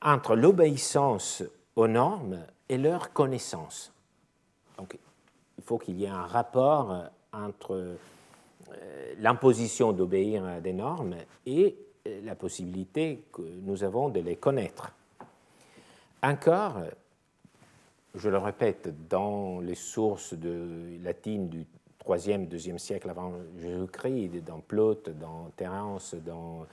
[0.00, 1.42] entre l'obéissance
[1.76, 3.92] aux normes et leur connaissance.
[4.80, 4.98] Donc,
[5.58, 11.16] il faut qu'il y ait un rapport euh, entre euh, l'imposition d'obéir à des normes
[11.44, 14.90] et euh, la possibilité que nous avons de les connaître.
[16.22, 16.78] Encore,
[18.14, 20.34] je le répète, dans les sources
[21.02, 21.66] latines du
[22.02, 26.66] 3e, 2e siècle avant Jésus-Christ, dans Plaute, dans Terence, dans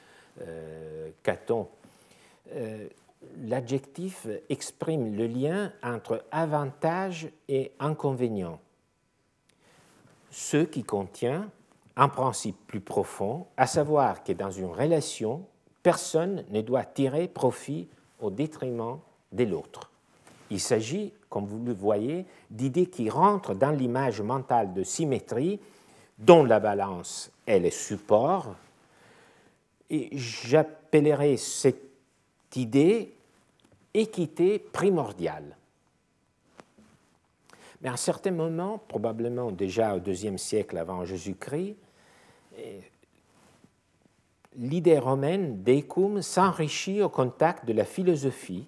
[1.24, 1.68] Caton,
[3.44, 8.60] l'adjectif exprime le lien entre avantage et inconvénient,
[10.32, 11.50] ce qui contient
[11.96, 15.44] un principe plus profond, à savoir que dans une relation,
[15.82, 17.88] personne ne doit tirer profit
[18.20, 19.00] au détriment
[19.32, 19.90] de l'autre.
[20.50, 25.60] Il s'agit, comme vous le voyez, d'idées qui rentrent dans l'image mentale de symétrie
[26.20, 28.56] dont la balance est le support.
[29.90, 31.87] Et j'appellerai cette
[32.56, 33.14] idée
[33.94, 35.56] équité primordiale.
[37.82, 41.76] Mais à un certain moment, probablement déjà au deuxième siècle avant Jésus-Christ,
[44.56, 48.68] l'idée romaine d'Ecum s'enrichit au contact de la philosophie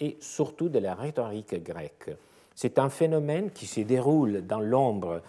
[0.00, 2.10] et surtout de la rhétorique grecque.
[2.54, 5.22] C'est un phénomène qui se déroule dans l'ombre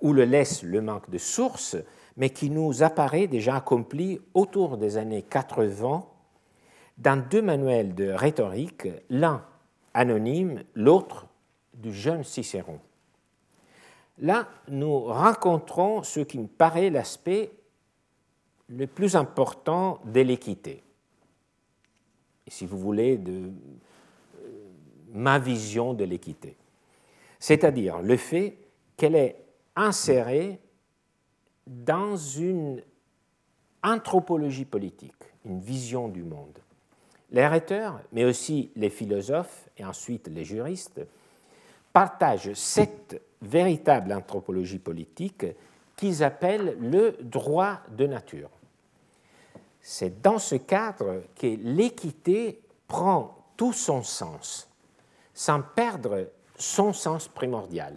[0.00, 1.76] où le laisse le manque de sources,
[2.16, 6.04] mais qui nous apparaît déjà accompli autour des années 80
[7.02, 9.44] dans deux manuels de rhétorique, l'un
[9.92, 11.26] anonyme, l'autre
[11.74, 12.78] du jeune Cicéron.
[14.18, 17.50] Là, nous rencontrons ce qui me paraît l'aspect
[18.68, 20.82] le plus important de l'équité.
[22.46, 23.50] Si vous voulez, de
[24.44, 24.48] euh,
[25.12, 26.56] ma vision de l'équité.
[27.40, 28.58] C'est-à-dire le fait
[28.96, 30.60] qu'elle est insérée
[31.66, 32.80] dans une
[33.82, 36.61] anthropologie politique, une vision du monde.
[37.32, 41.00] Les rhéteurs, mais aussi les philosophes et ensuite les juristes,
[41.92, 45.46] partagent cette véritable anthropologie politique
[45.96, 48.50] qu'ils appellent le droit de nature.
[49.80, 54.68] C'est dans ce cadre que l'équité prend tout son sens,
[55.34, 57.96] sans perdre son sens primordial.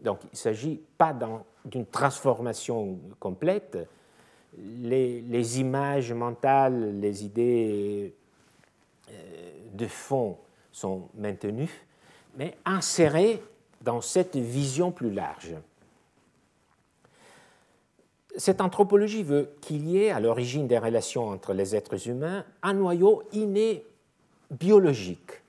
[0.00, 1.16] Donc il ne s'agit pas
[1.64, 3.78] d'une transformation complète,
[4.82, 8.14] les, images mentales, les idées
[9.10, 9.12] euh,
[9.72, 10.38] de fond
[10.72, 11.86] sont maintenues,
[12.36, 13.42] mais insérées
[13.80, 15.54] dans cette vision plus large.
[18.36, 22.72] Cette anthropologie veut qu'il y ait à l'origine des relations entre les êtres humains un
[22.72, 23.84] noyau inné
[24.50, 25.42] biologique.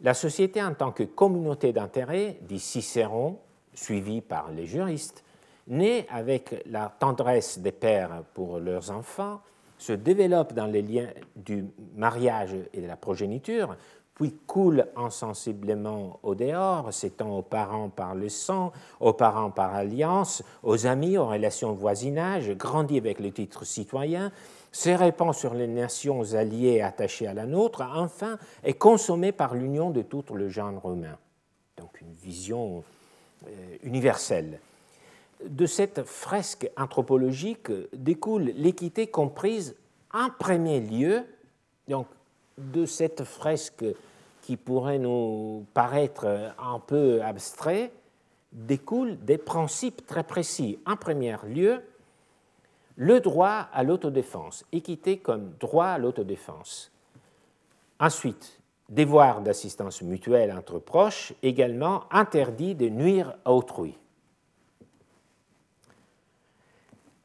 [0.00, 3.38] La société en tant que communauté d'intérêt, dit Cicéron,
[3.74, 5.22] suivi par les juristes,
[5.68, 9.40] née avec la tendresse des pères pour leurs enfants,
[9.78, 13.76] se développe dans les liens du mariage et de la progéniture,
[14.14, 20.42] puis coule insensiblement au dehors, s'étend aux parents par le sang, aux parents par alliance,
[20.62, 24.32] aux amis, aux relations de voisinage, grandit avec le titre citoyen,
[24.72, 29.90] se répand sur les nations alliées attachées à la nôtre, enfin est consommé par l'union
[29.90, 31.18] de tout le genre humain.
[31.76, 32.82] Donc une vision
[33.46, 34.60] euh, universelle
[35.44, 39.76] de cette fresque anthropologique découle l'équité comprise
[40.12, 41.24] en premier lieu,
[41.88, 42.06] donc
[42.58, 43.84] de cette fresque
[44.42, 47.92] qui pourrait nous paraître un peu abstrait,
[48.52, 50.78] découlent des principes très précis.
[50.86, 51.82] En premier lieu,
[52.96, 56.90] le droit à l'autodéfense, équité comme droit à l'autodéfense.
[58.00, 63.98] Ensuite, devoir d'assistance mutuelle entre proches, également interdit de nuire à autrui.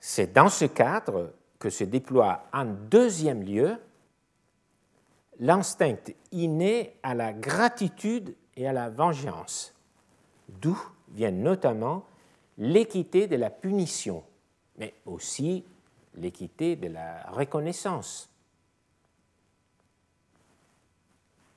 [0.03, 3.77] C'est dans ce cadre que se déploie en deuxième lieu
[5.39, 5.95] l'instinct
[6.31, 9.75] inné à la gratitude et à la vengeance,
[10.49, 10.77] d'où
[11.09, 12.03] vient notamment
[12.57, 14.23] l'équité de la punition,
[14.77, 15.63] mais aussi
[16.15, 18.27] l'équité de la reconnaissance.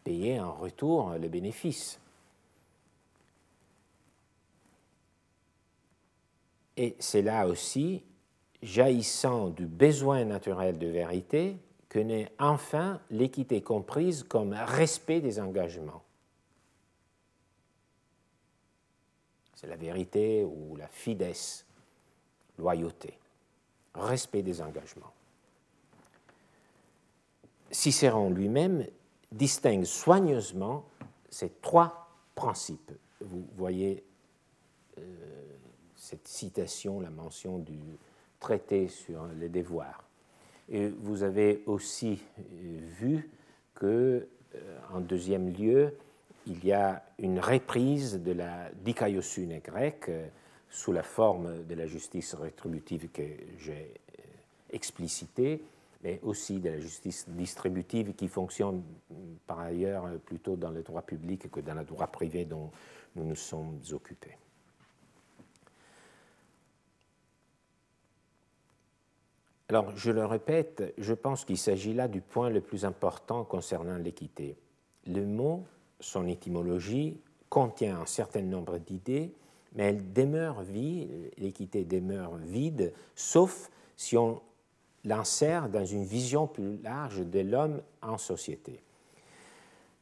[0.04, 1.98] Payer en retour le bénéfice.
[6.76, 8.02] Et c'est là aussi
[8.64, 11.58] jaillissant du besoin naturel de vérité
[11.90, 16.02] que naît enfin l'équité comprise comme respect des engagements.
[19.54, 21.66] C'est la vérité ou la fidesse,
[22.58, 23.18] loyauté,
[23.94, 25.12] respect des engagements.
[27.70, 28.86] Cicéron lui-même
[29.30, 30.86] distingue soigneusement
[31.28, 32.92] ces trois principes.
[33.20, 34.04] Vous voyez
[34.98, 35.02] euh,
[35.96, 37.78] cette citation, la mention du,
[38.44, 40.04] traité sur les devoirs.
[40.68, 43.30] Et vous avez aussi euh, vu
[43.74, 45.94] que, euh, en deuxième lieu,
[46.46, 50.28] il y a une reprise de la dikaiosune grecque euh,
[50.68, 53.22] sous la forme de la justice rétributive que
[53.58, 53.94] j'ai
[54.70, 55.62] explicitée,
[56.02, 58.82] mais aussi de la justice distributive qui fonctionne
[59.46, 62.70] par ailleurs plutôt dans le droit public que dans le droit privé dont
[63.16, 64.36] nous nous sommes occupés.
[69.74, 73.96] Alors, je le répète, je pense qu'il s'agit là du point le plus important concernant
[73.96, 74.56] l'équité.
[75.04, 75.64] Le mot,
[75.98, 77.18] son étymologie,
[77.48, 79.32] contient un certain nombre d'idées,
[79.74, 84.40] mais elle demeure vide, l'équité demeure vide, sauf si on
[85.02, 88.80] l'insère dans une vision plus large de l'homme en société.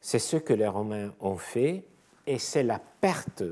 [0.01, 1.83] C'est ce que les Romains ont fait
[2.27, 3.43] et c'est la perte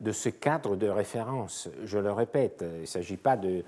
[0.00, 1.68] de ce cadre de référence.
[1.84, 3.64] Je le répète, il ne s'agit pas de,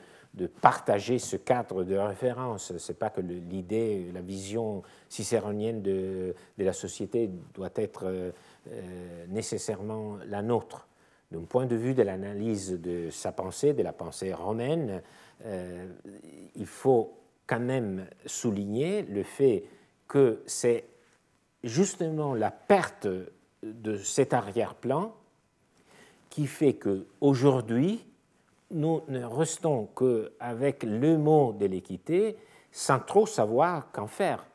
[0.46, 2.76] partager ce cadre de référence.
[2.76, 9.26] Ce n'est pas que l'idée, la vision cicéronienne de, de, la société doit être euh,
[9.28, 10.86] nécessairement la nôtre.
[11.32, 15.02] D'un point de vue de l'analyse de sa pensée, de la pensée romaine,
[15.44, 15.86] euh,
[16.56, 17.16] il faut
[17.46, 19.64] quand même souligner le fait
[20.08, 20.84] que c'est
[21.64, 23.08] justement la perte
[23.62, 25.14] de cet arrière-plan
[26.30, 28.04] qui fait qu'aujourd'hui,
[28.70, 32.36] nous ne restons qu'avec le mot de l'équité
[32.72, 34.46] sans trop savoir qu'en faire.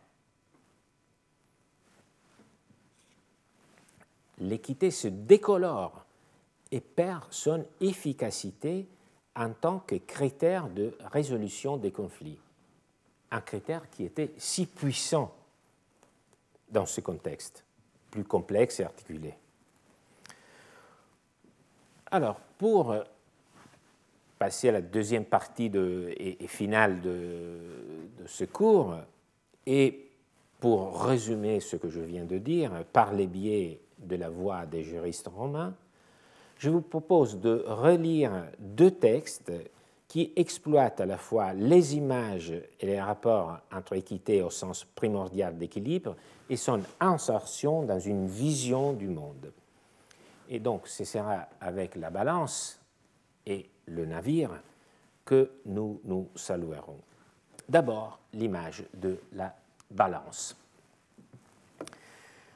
[4.39, 6.05] L'équité se décolore
[6.71, 8.87] et perd son efficacité
[9.35, 12.39] en tant que critère de résolution des conflits.
[13.31, 15.33] Un critère qui était si puissant
[16.69, 17.63] dans ce contexte,
[18.11, 19.33] plus complexe et articulé.
[22.11, 22.95] Alors, pour
[24.37, 25.71] passer à la deuxième partie
[26.17, 27.57] et, finale de,
[28.19, 28.95] de, ce cours,
[29.65, 30.09] et
[30.59, 34.83] pour résumer ce que je viens de dire par les biais de la voix des
[34.83, 35.73] juristes romains,
[36.57, 39.51] je vous propose de relire deux textes
[40.07, 45.57] qui exploitent à la fois les images et les rapports entre équité au sens primordial
[45.57, 46.15] d'équilibre
[46.49, 49.51] et son insertion dans une vision du monde.
[50.47, 52.79] Et donc, ce sera avec la balance
[53.45, 54.51] et le navire
[55.23, 56.99] que nous nous saluerons.
[57.67, 59.55] D'abord, l'image de la
[59.89, 60.55] balance.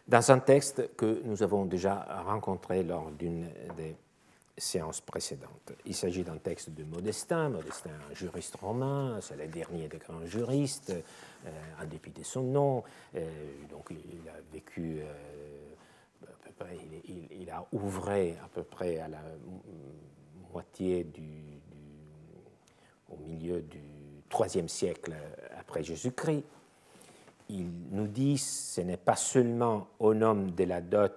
[0.07, 3.95] Dans un texte que nous avons déjà rencontré lors d'une des
[4.59, 5.73] séances précédentes.
[5.86, 7.49] Il s'agit d'un texte de Modestin.
[7.49, 10.91] Modestin, un juriste romain, c'est le dernier des grands juristes,
[11.45, 11.49] euh,
[11.82, 12.84] en dépit de son nom.
[13.15, 13.27] Euh,
[13.69, 15.13] donc, il a vécu, euh,
[16.23, 16.77] à peu près,
[17.07, 19.21] il, a ouvré à peu près à la
[20.53, 21.61] moitié du,
[23.09, 23.81] au milieu du
[24.31, 25.15] IIIe siècle
[25.57, 26.43] après Jésus-Christ.
[27.49, 31.13] Il nous dit ce n'est pas seulement au nom de la dot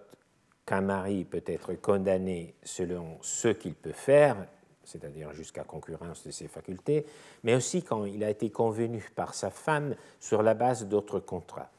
[0.64, 4.46] qu'un mari peut être condamné selon ce qu'il peut faire,
[4.84, 7.04] c'est-à-dire jusqu'à concurrence de ses facultés,
[7.42, 11.70] mais aussi quand il a été convenu par sa femme sur la base d'autres contrats.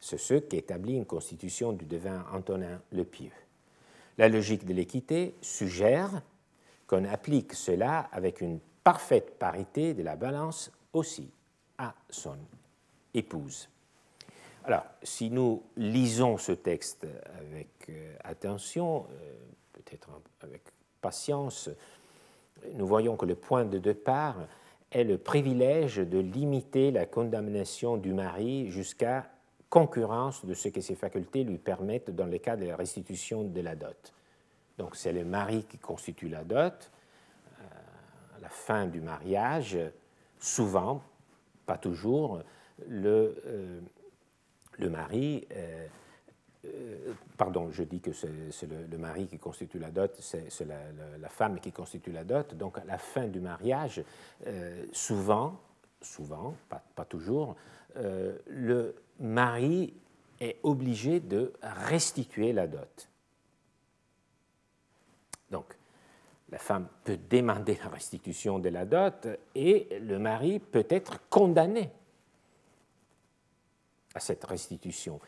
[0.00, 3.32] C'est ce qu'établit une constitution du devin Antonin le Pieux.
[4.18, 6.22] La logique de l'équité suggère
[6.90, 11.30] qu'on applique cela avec une parfaite parité de la balance aussi
[11.78, 12.36] à son
[13.14, 13.68] épouse.
[14.64, 17.06] Alors, si nous lisons ce texte
[17.38, 19.32] avec euh, attention, euh,
[19.72, 20.10] peut-être
[20.40, 20.62] avec
[21.00, 21.70] patience,
[22.74, 24.36] nous voyons que le point de départ
[24.90, 29.30] est le privilège de limiter la condamnation du mari jusqu'à
[29.68, 33.60] concurrence de ce que ses facultés lui permettent dans le cas de la restitution de
[33.60, 34.12] la dot.
[34.78, 36.90] Donc c'est le mari qui constitue la dot.
[37.60, 37.64] Euh,
[38.36, 39.78] à la fin du mariage,
[40.38, 41.02] souvent,
[41.66, 42.42] pas toujours,
[42.88, 43.82] le,
[44.80, 45.86] le mari, euh,
[46.64, 51.60] euh, pardon, je dis que c'est le, mari qui constitue la dot, c'est la, femme
[51.60, 52.54] qui constitue la dot.
[52.54, 54.02] Donc à la fin du mariage,
[54.46, 55.60] euh, souvent,
[56.00, 57.56] souvent, pas, toujours,
[57.96, 59.94] le mari
[60.40, 63.09] est obligé de restituer la dot.
[65.50, 65.76] Donc,
[66.50, 71.90] la femme peut demander la restitution de la dot et le mari peut être condamné
[74.14, 75.20] à cette restitution.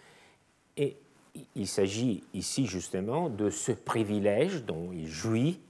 [0.76, 0.96] Et
[1.54, 5.60] il s'agit ici justement de ce privilège dont il jouit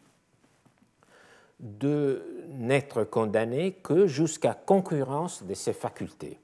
[1.61, 6.39] de n'être condamné que jusqu'à concurrence de ses facultés.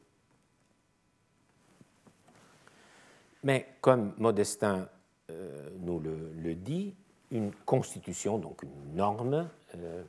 [3.43, 4.89] Mais comme Modestin
[5.31, 6.95] euh, nous le, dit,
[7.31, 10.03] une constitution, donc une norme euh,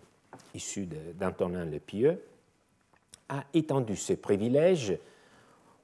[0.53, 0.87] issue
[1.19, 2.23] d'Antonin le Pieux,
[3.27, 4.97] a étendu ce privilège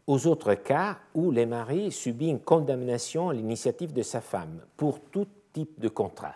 [0.08, 5.00] aux autres cas où les maris subissent une condamnation à l'initiative de sa femme pour
[5.00, 6.36] tout type de contrat.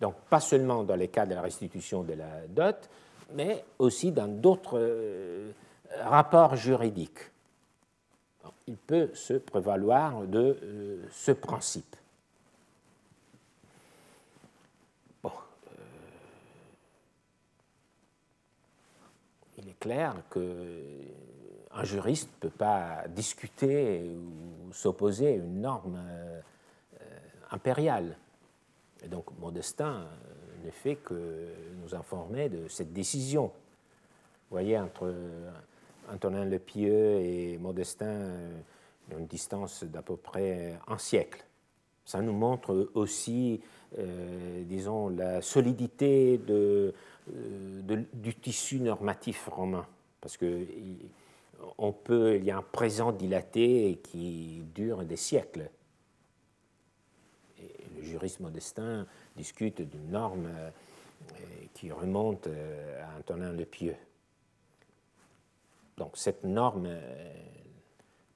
[0.00, 2.88] Donc pas seulement dans les cas de la restitution de la dot,
[3.34, 5.52] mais aussi dans d'autres euh,
[6.00, 7.30] rapports juridiques.
[8.66, 11.96] il peut se prévaloir de euh, ce principe.
[15.22, 15.82] Bon, euh,
[19.58, 26.40] il est clair qu'un juriste ne peut pas discuter ou s'opposer à une norme euh,
[27.50, 28.16] impériale.
[29.02, 30.06] Et donc Modestin
[30.64, 31.48] ne fait que
[31.82, 33.46] nous informer de cette décision.
[33.46, 35.12] Vous voyez, entre
[36.08, 38.60] Antonin le Pieux et Modestin, euh,
[39.18, 41.44] une distance d'à peu près un siècle.
[42.04, 43.60] Ça nous montre aussi,
[43.98, 46.92] euh, disons, la solidité euh,
[48.12, 49.86] du tissu normatif romain,
[50.20, 55.70] parce que il y a un présent dilaté qui dure des siècles.
[57.96, 60.48] Le juriste Modestin discute d'une norme
[61.72, 63.94] qui remonte à Antonin le Pieux.
[66.02, 67.32] Donc cette norme euh,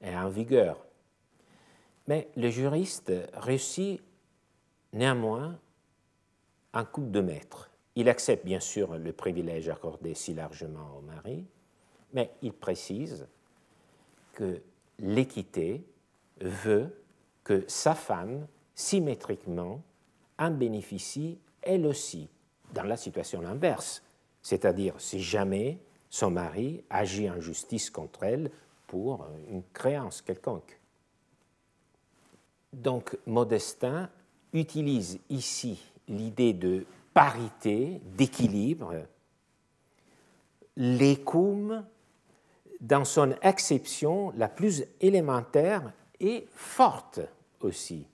[0.00, 0.85] est en vigueur.
[2.06, 4.00] Mais le juriste réussit
[4.92, 5.58] néanmoins
[6.72, 7.70] un coup de maître.
[7.94, 11.46] Il accepte bien sûr le privilège accordé si largement au mari,
[12.12, 13.26] mais il précise
[14.34, 14.62] que
[14.98, 15.84] l'équité
[16.40, 17.02] veut
[17.42, 19.82] que sa femme, symétriquement,
[20.38, 22.28] en bénéficie elle aussi,
[22.72, 24.02] dans la situation inverse.
[24.40, 25.78] C'est-à-dire, si jamais
[26.10, 28.50] son mari agit en justice contre elle
[28.86, 30.78] pour une créance quelconque.
[32.76, 34.10] Donc Modestin
[34.52, 38.92] utilise ici l'idée de parité, d'équilibre,
[40.76, 41.84] l'écume
[42.80, 47.20] dans son acception la plus élémentaire et forte
[47.60, 48.06] aussi,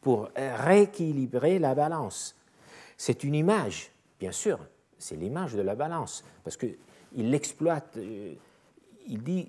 [0.00, 2.36] pour rééquilibrer la balance.
[2.96, 3.90] C'est une image,
[4.20, 4.60] bien sûr,
[4.98, 6.66] c'est l'image de la balance, parce que
[7.16, 7.96] il l'exploite.
[7.96, 8.34] Euh,
[9.08, 9.48] il dit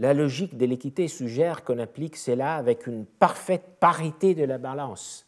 [0.00, 5.26] la logique de l'équité suggère qu'on applique cela avec une parfaite parité de la balance.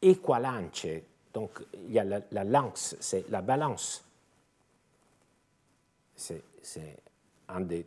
[0.00, 0.86] Equalance,
[1.34, 1.50] donc
[1.86, 4.02] il y a la, lance, c'est la balance.
[6.16, 6.42] C'est
[7.48, 7.86] un des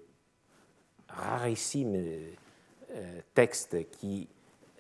[1.09, 4.27] rarissimes euh, textes qui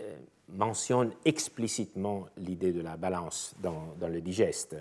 [0.01, 0.15] euh,
[0.49, 4.75] mentionne explicitement l'idée de la balance dans, dans le digeste.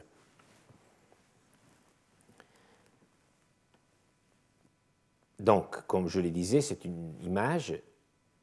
[5.45, 7.75] Donc, comme je le disais, c'est une image,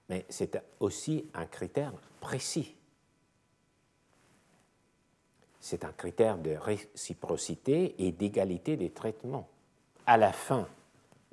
[0.07, 2.75] mais c'est aussi un critère précis.
[5.59, 9.49] C'est un critère de réciprocité et d'égalité des traitements.
[10.05, 10.67] À la fin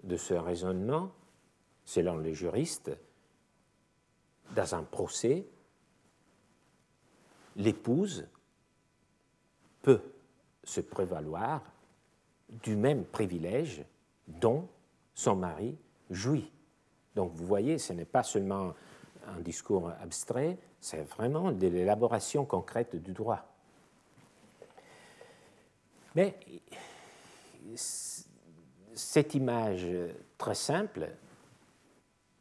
[0.05, 1.11] de ce raisonnement,
[1.85, 2.91] selon les juristes,
[4.57, 5.45] dans un procès,
[7.57, 8.27] l'épouse
[9.83, 10.01] peut
[10.65, 11.63] se prévaloir
[12.49, 13.85] du même privilège
[14.29, 14.67] dont
[15.19, 15.77] son mari
[16.11, 16.49] jouit.
[17.17, 18.73] Donc vous voyez, ce n'est pas seulement
[19.27, 23.45] un discours abstrait, c'est vraiment de l'élaboration concrète du droit.
[26.15, 26.39] Mais
[28.95, 29.89] cette image
[30.39, 31.11] très simple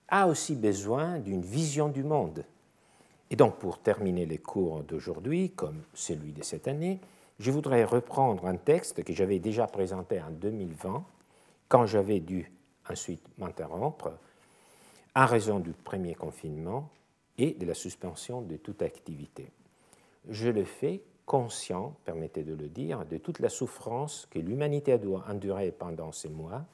[0.07, 2.45] a aussi besoin d'une vision du monde.
[3.31, 7.01] Et donc pour terminer les cours d'aujourd'hui, comme celui de cette année,
[7.39, 11.03] je voudrais reprendre un texte que j'avais déjà présenté en 2020,
[11.69, 12.51] quand j'avais dû
[12.89, 14.11] ensuite m'interrompre
[15.15, 16.89] en raison du premier confinement
[17.37, 19.51] et de la suspension de toute activité.
[20.29, 25.25] Je le fais conscient, permettez de le dire, de toute la souffrance que l'humanité doit
[25.27, 26.65] endurer pendant ces mois,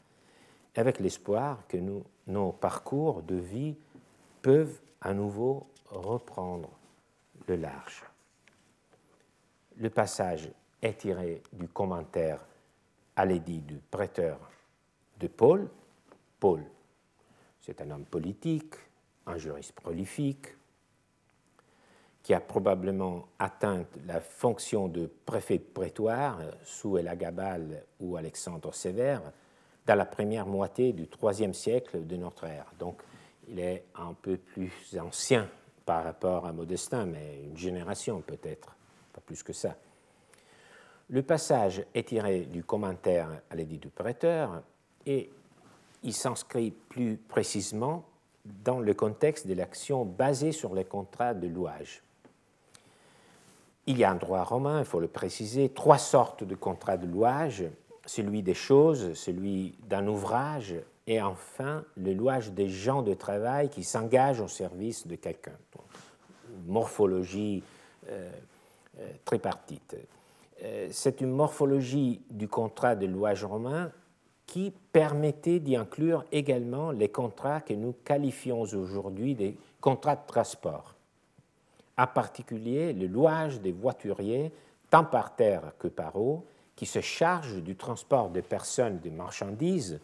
[0.76, 1.78] avec l'espoir que
[2.28, 3.76] nos parcours de vie
[4.41, 6.70] peuvent à nouveau reprendre
[7.47, 8.03] le large.
[9.78, 10.49] Le passage
[10.82, 12.45] est tiré du commentaire
[13.16, 14.39] à l'édit du prêteur
[15.20, 15.70] de Paul,
[16.43, 16.61] Paul.
[17.61, 18.73] C'est un homme politique,
[19.25, 20.47] un juriste prolifique,
[22.21, 29.21] qui a probablement atteint la fonction de préfet de prétoire sous Elagabal ou Alexandre Sévère
[29.85, 32.65] dans la première moitié du IIIe siècle de notre ère.
[32.77, 33.01] Donc
[33.47, 35.47] il est un peu plus ancien
[35.85, 38.75] par rapport à Modestin, mais une génération peut-être,
[39.13, 39.77] pas plus que ça.
[41.09, 44.61] Le passage est tiré du commentaire à l'édit du prêteur
[45.05, 45.29] et
[46.03, 48.03] il s'inscrit plus précisément
[48.45, 52.03] dans le contexte de l'action basée sur les contrats de louage.
[53.85, 57.05] Il y a un droit romain, il faut le préciser, trois sortes de contrats de
[57.05, 57.63] louage,
[58.05, 60.75] celui des choses, celui d'un ouvrage
[61.07, 65.57] et enfin le louage des gens de travail qui s'engagent au service de quelqu'un.
[66.67, 67.63] Morphologie
[68.09, 68.29] euh,
[68.99, 69.97] euh, tripartite.
[70.63, 73.91] Euh, c'est une morphologie du contrat de louage romain
[74.53, 80.93] qui permettait d'y inclure également les contrats que nous qualifions aujourd'hui des contrats de transport,
[81.97, 84.51] en particulier le louage des voituriers
[84.91, 86.45] tant par terre que par eau,
[86.75, 89.99] qui se chargent du transport de personnes et de marchandises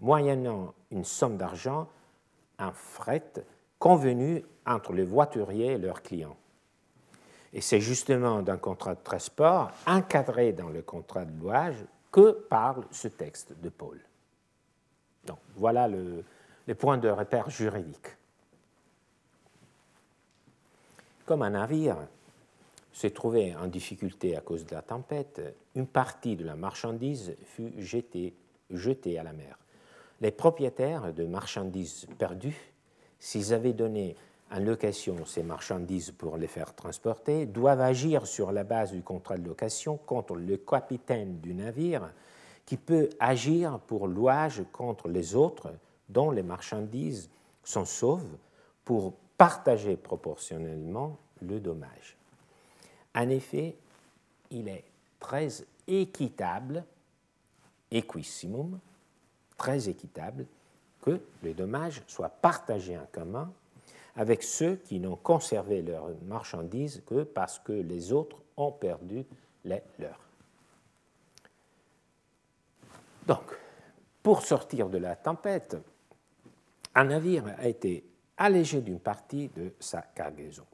[0.00, 1.86] moyennant une somme d'argent,
[2.58, 3.44] un fret
[3.78, 6.36] convenu entre les voituriers et leurs clients.
[7.52, 11.76] Et c'est justement d'un contrat de transport encadré dans le contrat de louage
[12.14, 14.00] que parle ce texte de Paul.
[15.56, 16.22] Voilà le,
[16.68, 18.06] les points de repère juridique.
[21.26, 21.96] Comme un navire
[22.92, 25.42] s'est trouvé en difficulté à cause de la tempête,
[25.74, 29.58] une partie de la marchandise fut jetée à la mer.
[30.20, 32.72] Les propriétaires de marchandises perdues,
[33.18, 34.14] s'ils avaient donné
[34.50, 39.38] en location ces marchandises pour les faire transporter, doivent agir sur la base du contrat
[39.38, 42.10] de location contre le capitaine du navire
[42.66, 45.72] qui peut agir pour louage contre les autres
[46.08, 47.28] dont les marchandises
[47.62, 48.36] sont sauves
[48.84, 52.16] pour partager proportionnellement le dommage.
[53.14, 53.76] En effet,
[54.50, 54.84] il est
[55.20, 55.48] très
[55.86, 56.84] équitable,
[57.90, 58.78] equissimum,
[59.56, 60.46] très équitable,
[61.02, 63.52] que les dommages soient partagés en commun
[64.16, 69.24] avec ceux qui n'ont conservé leurs marchandises que parce que les autres ont perdu
[69.64, 70.20] les leurs.
[73.26, 73.56] Donc,
[74.22, 75.76] pour sortir de la tempête,
[76.94, 78.04] un navire a été
[78.36, 80.66] allégé d'une partie de sa cargaison.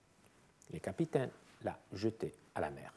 [0.73, 1.31] Les capitaines
[1.65, 2.93] l'a jeté à la mer.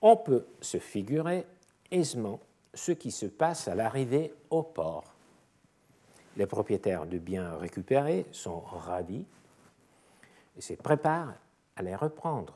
[0.00, 1.46] On peut se figurer
[1.90, 2.40] aisément
[2.74, 5.15] ce qui se passe à l'arrivée au port.
[6.36, 9.24] Les propriétaires de biens récupérés sont ravis
[10.56, 11.34] et se préparent
[11.76, 12.54] à les reprendre.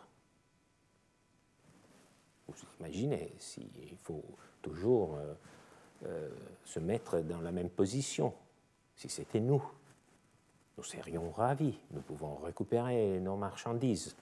[2.46, 4.24] Vous imaginez s'il faut
[4.60, 5.34] toujours euh,
[6.06, 6.28] euh,
[6.64, 8.34] se mettre dans la même position.
[8.96, 9.62] Si c'était nous,
[10.76, 14.14] nous serions ravis, nous pouvons récupérer nos marchandises.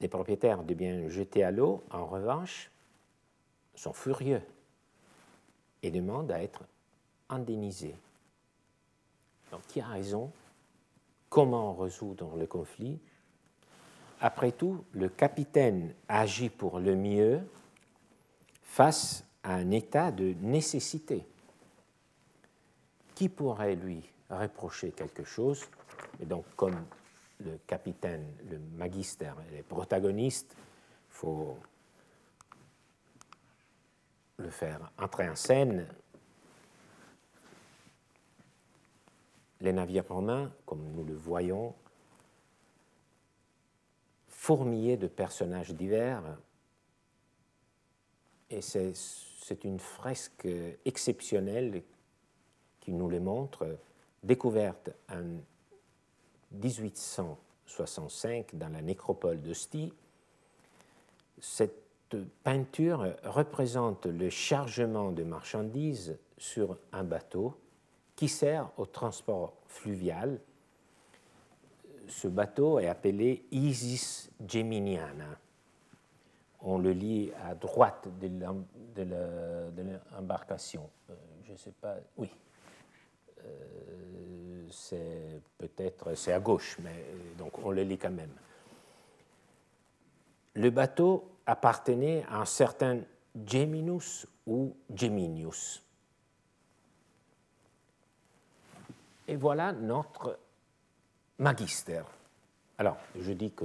[0.00, 2.70] Les propriétaires de biens jetés à l'eau, en revanche,
[3.74, 4.42] sont furieux
[5.82, 6.62] et demandent à être
[7.28, 7.96] indemnisés.
[9.50, 10.30] Donc qui a raison?
[11.28, 12.98] Comment résoudre le conflit?
[14.20, 17.40] Après tout, le capitaine agit pour le mieux
[18.62, 21.24] face à un état de nécessité.
[23.14, 25.64] Qui pourrait lui reprocher quelque chose?
[26.20, 26.84] Et donc, comme
[27.44, 31.56] le capitaine, le magister les protagonistes, il faut
[34.38, 35.86] le faire entrer en scène.
[39.60, 41.74] Les navires romains, comme nous le voyons,
[44.28, 46.22] fourmillés de personnages divers,
[48.50, 50.46] et c'est une fresque
[50.84, 51.82] exceptionnelle
[52.80, 53.78] qui nous les montre,
[54.22, 55.40] découverte en
[56.52, 59.92] 1865 dans la nécropole d'Ostie.
[61.40, 67.54] Cette peinture représente le chargement de marchandises sur un bateau
[68.16, 70.40] qui sert au transport fluvial.
[72.08, 75.38] Ce bateau est appelé Isis Geminiana.
[76.60, 79.04] On le lit à droite de
[80.14, 80.88] l'embarcation.
[81.10, 81.14] Euh,
[81.46, 81.96] je ne sais pas.
[82.16, 82.30] Oui.
[83.44, 87.04] Euh, c'est peut-être c'est à gauche, mais
[87.36, 88.34] donc on le lit quand même.
[90.54, 93.00] Le bateau appartenait à un certain
[93.46, 95.82] Geminus ou Geminius.
[99.26, 100.38] Et voilà notre
[101.38, 102.02] magister.
[102.76, 103.64] Alors, je dis que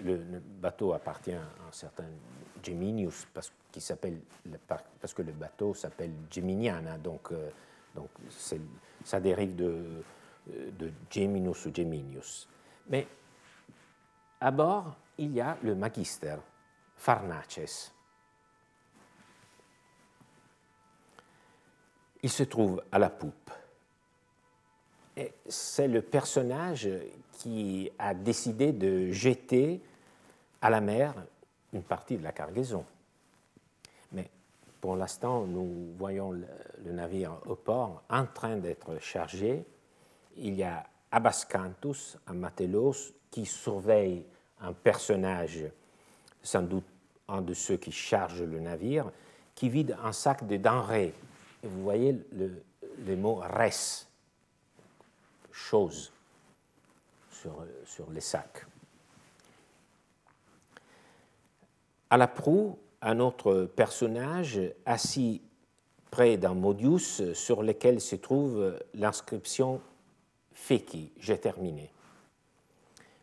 [0.00, 2.06] le, bateau appartient à un certain
[2.62, 3.52] Geminius parce,
[5.00, 7.50] parce que le bateau s'appelle Geminiana, donc, euh,
[7.94, 8.08] donc
[9.04, 10.02] ça dérive de,
[10.46, 12.48] de Geminus ou Geminius.
[12.88, 13.06] Mais
[14.40, 16.36] à bord, il y a le magister,
[16.96, 17.92] Pharnaces.
[22.22, 23.50] Il se trouve à la poupe.
[25.46, 26.88] C'est le personnage
[27.32, 29.82] qui a décidé de jeter
[30.62, 31.14] à la mer
[31.74, 32.84] une partie de la cargaison.
[34.12, 34.30] Mais
[34.80, 36.46] pour l'instant, nous voyons le,
[36.86, 39.64] navire au port en train d'être chargé.
[40.36, 44.24] Il y a Abascantus, un matelos, qui surveille
[44.60, 45.64] un personnage,
[46.44, 46.84] sans doute
[47.26, 49.10] un de ceux qui chargent le navire,
[49.56, 51.14] qui vide un sac de denrées.
[51.64, 52.62] Vous voyez le,
[53.00, 54.06] les mots res,
[55.50, 56.12] chose,
[57.30, 58.66] sur, sur les sacs.
[62.10, 65.42] À la proue, un autre personnage assis
[66.10, 69.80] près d'un modius sur lequel se trouve l'inscription
[70.52, 71.90] Feki, j'ai terminé.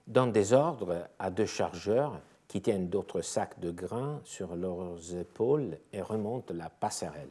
[0.08, 2.20] Dans des ordres à deux chargeurs
[2.52, 7.30] qui tiennent d'autres sacs de grains sur leurs épaules et remontent la passerelle.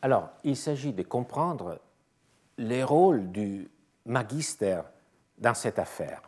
[0.00, 1.78] Alors, il s'agit de comprendre
[2.56, 3.68] les rôles du
[4.06, 4.80] magister
[5.36, 6.22] dans cette affaire.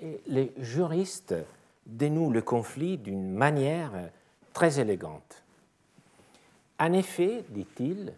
[0.00, 1.36] Et les juristes
[1.86, 3.92] dénouent le conflit d'une manière
[4.52, 5.44] très élégante.
[6.80, 8.12] En effet, dit-il,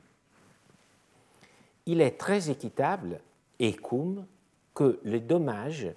[1.84, 3.20] il est très équitable
[3.58, 4.24] et cum
[4.72, 5.88] que les dommages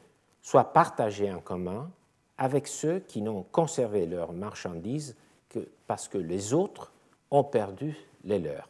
[0.42, 1.90] soient partagés en commun
[2.38, 5.16] avec ceux qui n'ont conservé leurs marchandises
[5.50, 6.92] que parce que les autres
[7.30, 8.68] ont perdu les leurs.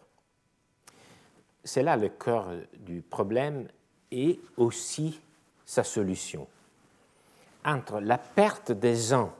[1.64, 2.48] C'est là le cœur
[2.80, 3.68] du problème
[4.12, 5.22] et aussi
[5.66, 6.48] sa solution.
[7.64, 9.32] Entre la perte des uns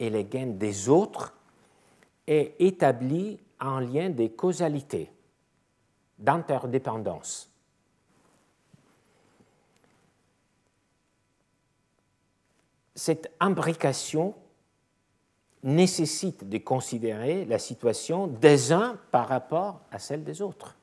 [0.00, 1.34] et les gains des autres
[2.26, 5.12] est établi un lien de causalité,
[6.18, 7.51] d'interdépendance.
[12.94, 14.34] Cette imbrication
[15.62, 20.76] nécessite de considérer la situation des uns par rapport à celle des autres.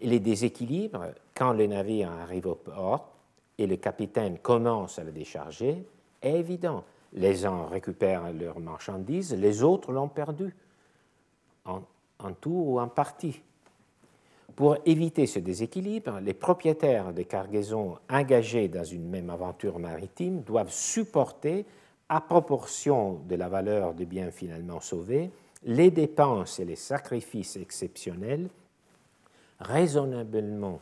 [0.00, 3.10] Et les déséquilibres, quand le navire arrive au port
[3.58, 5.84] et le capitaine commence à le décharger,
[6.22, 6.84] est évident.
[7.12, 10.54] Les uns récupèrent leurs marchandises, les autres l'ont perdu,
[11.64, 11.82] en,
[12.18, 13.40] en tout ou en partie.
[14.56, 20.72] Pour éviter ce déséquilibre, les propriétaires des cargaisons engagés dans une même aventure maritime doivent
[20.72, 21.66] supporter
[22.08, 25.30] à proportion de la valeur des biens finalement sauvés,
[25.64, 28.48] les dépenses et les sacrifices exceptionnels
[29.58, 30.80] raisonnablement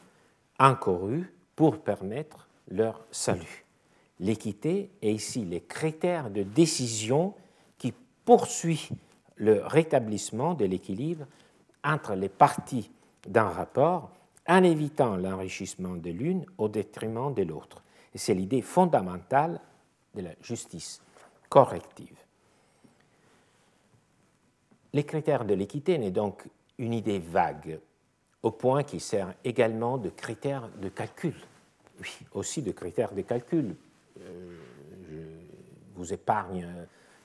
[0.59, 3.65] encourus pour permettre leur salut.
[4.21, 7.35] L'équité est ici les critères de décision
[7.79, 7.95] qui
[8.25, 8.89] poursuit
[9.37, 11.27] le rétablissement de l'équilibre
[11.85, 12.91] entre les parties
[13.27, 14.11] d'un rapport
[14.47, 17.83] en évitant l'enrichissement de l'une au détriment de l'autre.
[18.15, 19.61] C'est l'idée fondamentale
[20.15, 21.01] de la justice
[21.49, 22.17] corrective.
[24.93, 26.47] Les critères de l'équité n'est donc
[26.79, 27.81] une idée vague,
[28.43, 31.35] au point qu'il sert également de critères de calcul.
[32.01, 33.77] Oui, aussi de critères de calcul.
[34.21, 34.57] Euh,
[35.09, 35.17] je
[35.95, 36.67] vous épargne,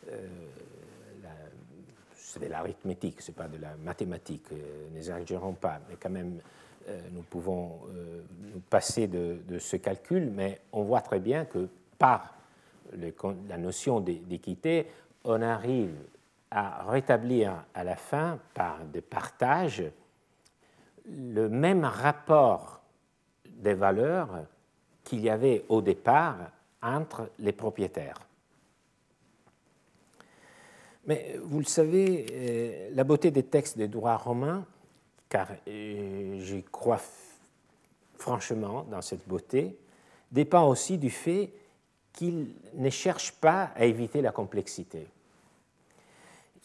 [0.09, 0.27] euh,
[2.37, 6.39] c'est de l'arithmétique, ce n'est pas de la mathématique, euh, n'exagérons pas, mais quand même,
[6.87, 8.21] euh, nous pouvons euh,
[8.53, 11.67] nous passer de, de, ce calcul, mais on voit très bien que
[11.97, 12.33] par
[12.93, 14.87] la notion d'équité,
[15.25, 15.93] on arrive
[16.49, 19.83] à rétablir à la fin, par des partages,
[21.05, 22.81] le même rapport
[23.45, 24.29] des valeurs
[25.03, 26.37] qu'il y avait au départ
[26.81, 28.26] entre les propriétaires.
[31.07, 34.65] Mais vous le savez, euh, la beauté des textes des droits romains,
[35.29, 37.01] car euh, j'y crois
[38.17, 39.77] franchement dans cette beauté,
[40.31, 41.51] dépend aussi du fait
[42.11, 45.07] qu'il ne cherche pas à éviter la complexité.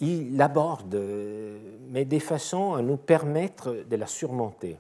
[0.01, 1.01] Il l'aborde,
[1.91, 4.77] mais des façons à nous permettre de la surmonter.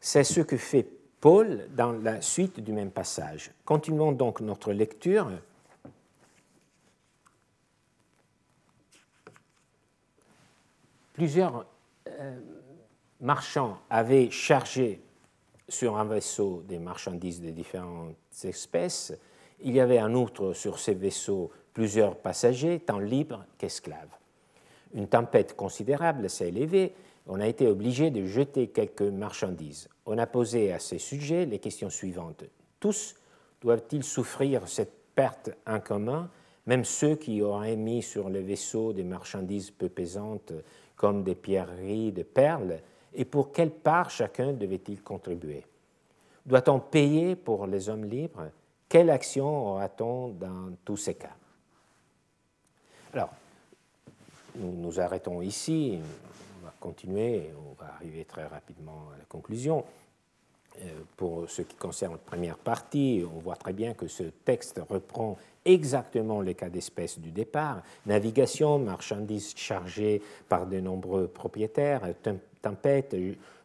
[0.00, 0.88] C'est ce que fait
[1.20, 3.52] Paul dans la suite du même passage.
[3.64, 5.30] Continuons donc notre lecture.
[11.16, 11.64] Plusieurs
[12.08, 12.38] euh,
[13.22, 15.00] marchands avaient chargé
[15.66, 18.14] sur un vaisseau des marchandises de différentes
[18.44, 19.14] espèces.
[19.60, 24.14] Il y avait en outre sur ces vaisseaux plusieurs passagers, tant libres qu'esclaves.
[24.92, 26.92] Une tempête considérable s'est élevée.
[27.26, 29.88] On a été obligé de jeter quelques marchandises.
[30.04, 32.44] On a posé à ces sujets les questions suivantes.
[32.78, 33.14] Tous
[33.62, 36.30] doivent-ils souffrir cette perte en commun,
[36.66, 40.52] même ceux qui auraient mis sur le vaisseau des marchandises peu pesantes
[40.96, 42.80] comme des pierreries, des perles
[43.14, 45.64] et pour quelle part chacun devait-il contribuer?
[46.44, 48.50] Doit-on payer pour les hommes libres?
[48.88, 51.34] Quelle action aura-t-on dans tous ces cas?
[53.12, 53.30] Alors,
[54.56, 55.98] nous nous arrêtons ici,
[56.60, 59.84] on va continuer, on va arriver très rapidement à la conclusion.
[60.82, 64.80] Euh, pour ce qui concerne la première partie, on voit très bien que ce texte
[64.88, 72.02] reprend exactement les cas d'espèce du départ, navigation, marchandises chargées par de nombreux propriétaires,
[72.62, 73.14] tempête,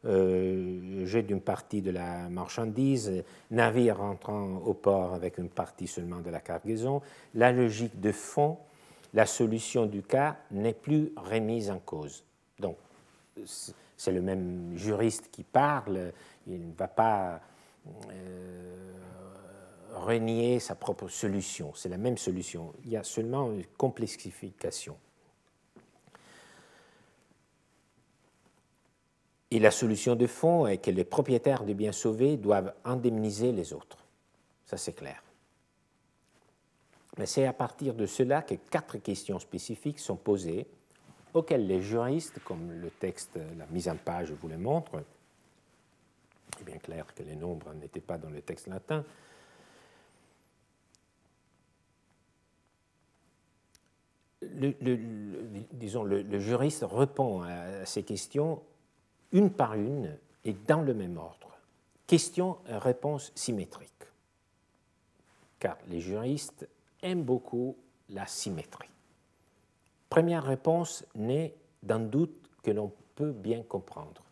[0.05, 6.19] euh, jet d'une partie de la marchandise, navire rentrant au port avec une partie seulement
[6.19, 7.01] de la cargaison.
[7.35, 8.57] La logique de fond,
[9.13, 12.23] la solution du cas n'est plus remise en cause.
[12.59, 12.77] Donc,
[13.45, 16.11] c'est le même juriste qui parle,
[16.47, 17.39] il ne va pas
[17.87, 18.91] euh,
[19.93, 21.73] renier sa propre solution.
[21.75, 22.73] C'est la même solution.
[22.83, 24.97] Il y a seulement une complexification.
[29.51, 33.73] Et la solution de fond est que les propriétaires des biens sauvés doivent indemniser les
[33.73, 33.97] autres.
[34.65, 35.21] Ça, c'est clair.
[37.17, 40.65] Mais c'est à partir de cela que quatre questions spécifiques sont posées,
[41.33, 45.03] auxquelles les juristes, comme le texte, la mise en page vous le montre,
[46.59, 49.03] est bien clair que les nombres n'étaient pas dans le texte latin,
[54.41, 54.97] le,
[55.73, 58.61] disons, le, juriste répond à ces questions
[59.31, 61.51] une par une et dans le même ordre.
[62.07, 63.89] Question-réponse symétrique.
[65.59, 66.67] Car les juristes
[67.01, 67.77] aiment beaucoup
[68.09, 68.89] la symétrie.
[70.09, 74.23] Première réponse naît d'un doute que l'on peut bien comprendre.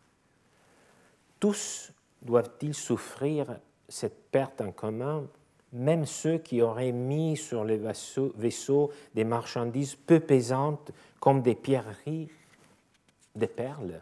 [1.39, 5.27] Tous doivent-ils souffrir cette perte en commun,
[5.73, 12.29] même ceux qui auraient mis sur les vaisseaux, des marchandises peu pesantes comme des pierreries,
[13.35, 14.01] des perles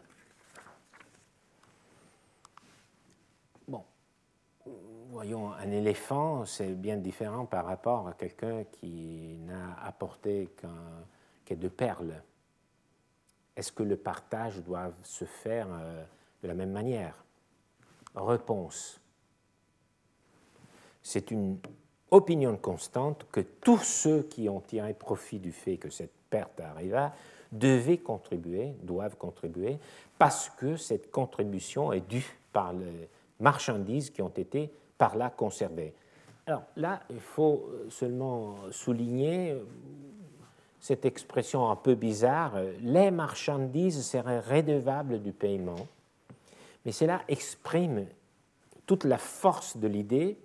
[3.66, 3.84] Bon,
[5.10, 10.48] voyons, un éléphant, c'est bien différent par rapport à quelqu'un qui n'a apporté
[11.44, 12.22] que de perles.
[13.56, 16.04] Est-ce que le partage doit se faire euh,
[16.42, 17.14] de la même manière?
[18.14, 19.00] Réponse.
[21.08, 21.56] C'est une
[22.10, 27.14] opinion constante que tous ceux qui ont tiré profit du fait que cette perte arriva
[27.50, 29.78] devaient contribuer, doivent contribuer,
[30.18, 33.08] parce que cette contribution est due par les
[33.40, 35.94] marchandises qui ont été par là conservées.
[36.46, 39.56] Alors là, il faut seulement souligner
[40.78, 42.52] cette expression un peu bizarre,
[42.82, 45.86] les marchandises seraient redevables du paiement,
[46.84, 48.04] mais cela exprime
[48.84, 50.36] toute la force de l'idée,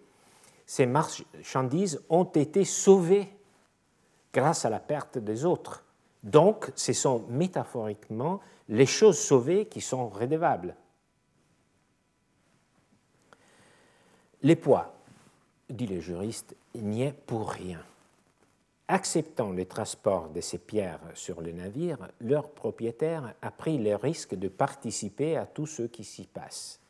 [0.65, 3.29] ces marchandises ont été sauvées
[4.33, 5.83] grâce à la perte des autres.
[6.23, 8.39] Donc, ce sont métaphoriquement
[8.69, 10.75] les choses sauvées qui sont redevables.
[14.41, 14.93] Les poids,
[15.69, 17.83] dit le juriste, n'y est pour rien.
[18.87, 24.35] Acceptant le transport de ces pierres sur le navire, leur propriétaire a pris le risque
[24.35, 26.82] de participer à tout ce qui s'y passe.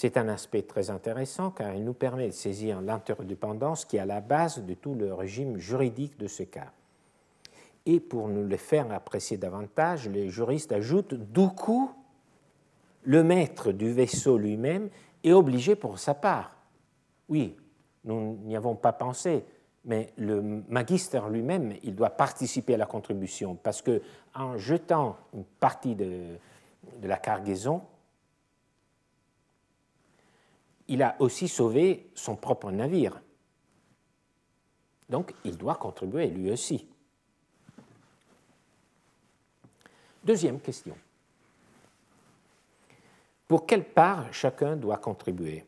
[0.00, 4.06] C'est un aspect très intéressant car il nous permet de saisir l'interdépendance qui est à
[4.06, 6.72] la base de tout le régime juridique de ce cas.
[7.84, 11.90] Et pour nous le faire apprécier davantage, les juristes ajoutent du coup,
[13.02, 14.88] le maître du vaisseau lui-même
[15.22, 16.56] est obligé pour sa part.
[17.28, 17.54] Oui,
[18.04, 19.44] nous n'y avons pas pensé,
[19.84, 20.40] mais le
[20.70, 24.00] magister lui-même, il doit participer à la contribution parce que
[24.34, 26.38] en jetant une partie de,
[27.02, 27.82] de la cargaison,
[30.90, 33.22] il a aussi sauvé son propre navire.
[35.08, 36.86] Donc il doit contribuer lui aussi.
[40.24, 40.96] Deuxième question.
[43.46, 45.64] Pour quelle part chacun doit contribuer?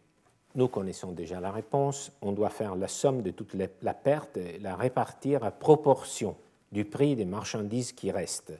[0.56, 2.12] Nous connaissons déjà la réponse.
[2.20, 6.36] On doit faire la somme de toute la perte et la répartir à proportion
[6.72, 8.52] du prix des marchandises qui restent.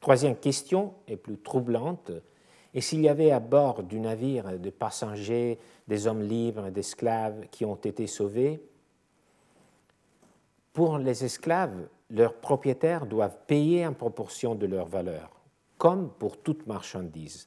[0.00, 2.10] Troisième question est plus troublante.
[2.74, 5.58] Et s'il y avait à bord du navire des passagers,
[5.92, 8.62] des hommes libres, d'esclaves qui ont été sauvés,
[10.72, 15.30] pour les esclaves, leurs propriétaires doivent payer en proportion de leur valeur,
[15.76, 17.46] comme pour toute marchandise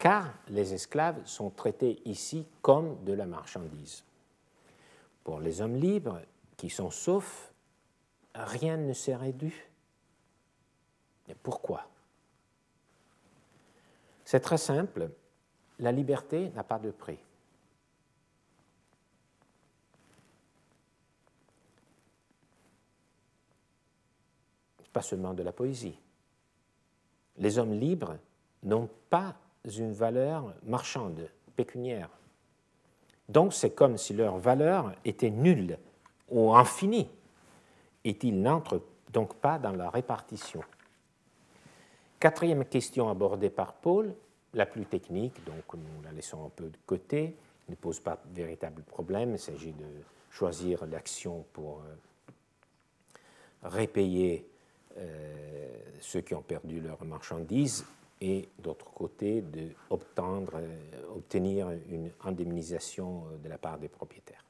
[0.00, 4.02] car les esclaves sont traités ici comme de la marchandise.
[5.22, 6.22] Pour les hommes libres
[6.56, 7.52] qui sont saufs,
[8.34, 9.52] rien ne serait dû.
[11.28, 11.86] Et pourquoi?
[14.24, 15.10] C'est très simple,
[15.78, 17.18] la liberté n'a pas de prix.
[24.92, 25.98] Pas seulement de la poésie.
[27.38, 28.16] Les hommes libres
[28.62, 29.34] n'ont pas
[29.64, 32.08] une valeur marchande, pécuniaire.
[33.28, 35.78] Donc c'est comme si leur valeur était nulle
[36.28, 37.08] ou infinie,
[38.04, 38.82] et ils n'entrent
[39.12, 40.62] donc pas dans la répartition.
[42.18, 44.14] Quatrième question abordée par Paul,
[44.54, 47.36] la plus technique, donc nous la laissons un peu de côté,
[47.68, 49.86] ne pose pas de véritable problème, il s'agit de
[50.30, 53.18] choisir l'action pour euh,
[53.62, 54.49] répayer
[56.00, 57.84] ceux qui ont perdu leur marchandise
[58.20, 60.50] et d'autre côté d'obtenir
[61.14, 64.44] obtenir une indemnisation de la part des propriétaires.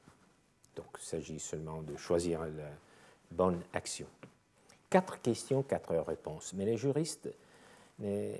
[0.75, 2.69] Donc il s'agit seulement de choisir la
[3.31, 4.07] bonne action.
[4.89, 6.53] Quatre questions, quatre réponses.
[6.53, 7.29] Mais les juristes
[7.99, 8.33] ne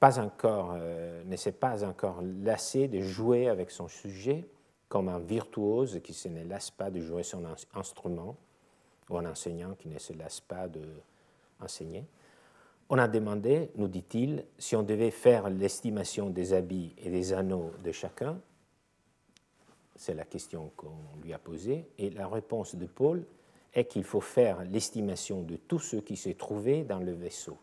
[0.00, 1.22] pas encore, euh,
[1.60, 4.44] pas encore lassé de jouer avec son sujet
[4.88, 7.44] comme un virtuose qui se ne lasse pas de jouer son
[7.74, 8.36] instrument,
[9.08, 10.68] ou un enseignant qui ne se lasse pas
[11.60, 12.04] d'enseigner.
[12.88, 17.72] On a demandé, nous dit-il, si on devait faire l'estimation des habits et des anneaux
[17.82, 18.38] de chacun.
[19.96, 21.88] C'est la question qu'on lui a posée.
[21.98, 23.24] Et la réponse de Paul
[23.74, 27.58] est qu'il faut faire l'estimation de tous ceux qui se trouvaient dans le vaisseau.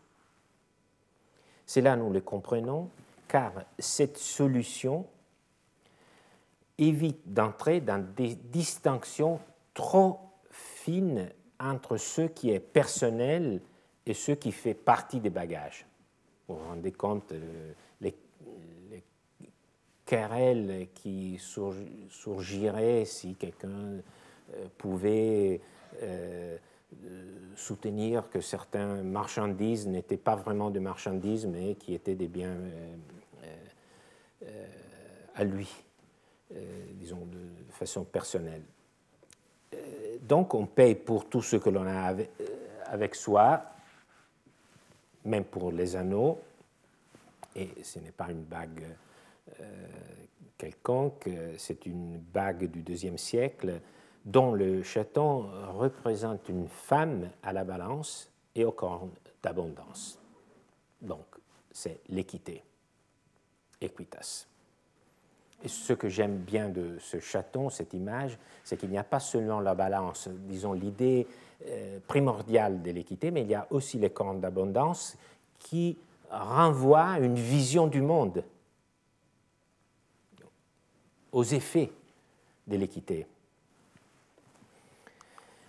[1.64, 2.90] C'est là nous le comprenons,
[3.26, 5.06] car cette solution
[6.76, 9.40] évite d'entrer dans des distinctions
[9.72, 10.20] trop
[10.50, 13.60] fines entre ce qui est personnel
[14.06, 15.86] et ce qui fait partie des bagages.
[16.48, 18.14] Vous vous rendez compte, euh, les,
[18.90, 19.02] les
[20.04, 23.70] querelles qui surgiraient si quelqu'un
[24.54, 25.60] euh, pouvait
[26.02, 26.58] euh,
[27.56, 32.56] soutenir que certaines marchandises n'étaient pas vraiment des marchandises, mais qui étaient des biens
[35.34, 35.68] à lui,
[36.92, 38.62] disons de façon personnelle.
[40.22, 42.14] Donc on paye pour tout ce que l'on a
[42.86, 43.73] avec soi,
[45.24, 46.40] même pour les anneaux,
[47.56, 48.84] et ce n'est pas une bague
[49.60, 49.86] euh,
[50.58, 53.80] quelconque, c'est une bague du deuxième siècle
[54.24, 59.08] dont le chaton représente une femme à la balance et au corps
[59.42, 60.18] d'abondance.
[61.02, 61.26] Donc,
[61.70, 62.62] c'est l'équité,
[63.80, 64.46] equitas.
[65.62, 69.20] Et ce que j'aime bien de ce chaton, cette image, c'est qu'il n'y a pas
[69.20, 71.26] seulement la balance, disons l'idée
[71.66, 75.16] euh, primordiale de l'équité, mais il y a aussi les cornes d'abondance
[75.58, 75.96] qui
[76.30, 78.44] renvoient une vision du monde,
[81.32, 81.90] aux effets
[82.66, 83.26] de l'équité.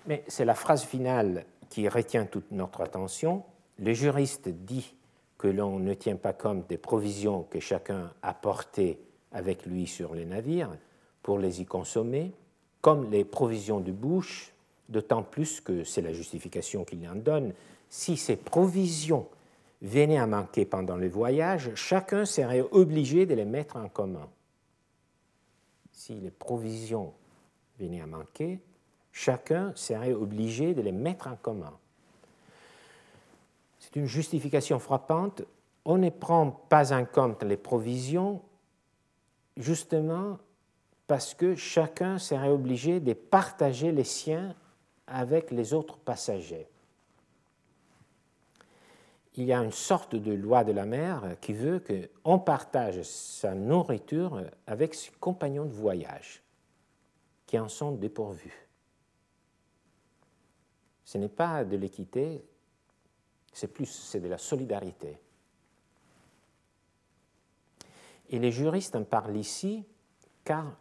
[0.08, 3.44] Mais c'est la phrase finale qui retient toute notre attention.
[3.80, 4.96] Le juriste dit
[5.38, 9.00] que l'on ne tient pas compte des provisions que chacun a portées
[9.32, 10.78] avec lui sur les navires
[11.24, 12.32] pour les y consommer,
[12.82, 14.55] comme les provisions de bouche
[14.90, 17.54] d'autant plus que c'est la justification qu'il en donne,
[17.90, 19.28] si ces provisions
[19.82, 24.28] venaient à manquer pendant le voyage, chacun serait obligé de les mettre en commun.
[25.92, 27.14] Si les provisions
[27.80, 28.60] venaient à manquer,
[29.12, 31.74] chacun serait obligé de les mettre en commun.
[33.80, 35.44] C'est une justification frappante.
[35.86, 38.42] On ne prend pas en compte les provisions
[39.58, 40.40] justement
[41.08, 44.56] parce que chacun serait obligé de partager les siens
[45.08, 46.68] avec les autres passagers.
[49.36, 53.54] Il y a une sorte de loi de la mer qui veut qu'on partage sa
[53.54, 56.42] nourriture avec ses compagnons de voyage
[57.46, 58.68] qui en sont dépourvus.
[61.04, 62.44] Ce n'est pas de l'équité,
[63.52, 65.20] c'est plus, c'est de la solidarité.
[68.30, 69.84] Et les juristes en parlent ici
[70.44, 70.78] car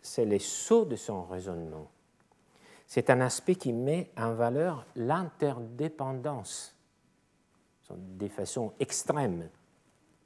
[0.00, 1.90] c'est les sauts de son raisonnement
[2.86, 6.74] c'est un aspect qui met en valeur l'interdépendance
[7.90, 9.48] de façon extrême.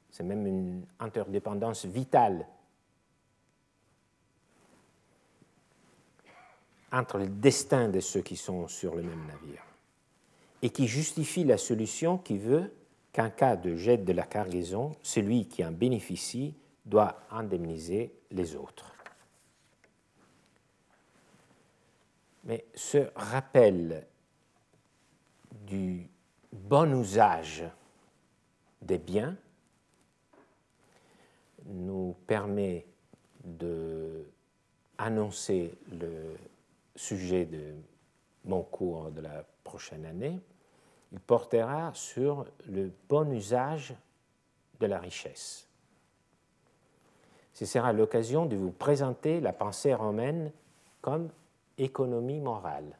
[0.09, 2.45] C'est même une interdépendance vitale
[6.91, 9.63] entre le destin de ceux qui sont sur le même navire
[10.61, 12.71] et qui justifie la solution qui veut
[13.13, 16.53] qu'en cas de jet de la cargaison, celui qui en bénéficie
[16.85, 18.93] doit indemniser les autres.
[22.43, 24.07] Mais ce rappel
[25.51, 26.09] du
[26.51, 27.63] bon usage
[28.81, 29.37] des biens
[31.65, 32.85] nous permet
[34.97, 36.35] d'annoncer le
[36.95, 37.75] sujet de
[38.45, 40.39] mon cours de la prochaine année.
[41.11, 43.93] Il portera sur le bon usage
[44.79, 45.67] de la richesse.
[47.53, 50.51] Ce sera l'occasion de vous présenter la pensée romaine
[51.01, 51.29] comme
[51.81, 52.97] économie morale.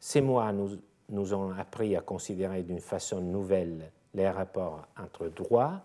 [0.00, 0.78] Ces mois nous,
[1.08, 5.80] nous ont appris à considérer d'une façon nouvelle les rapports entre droit,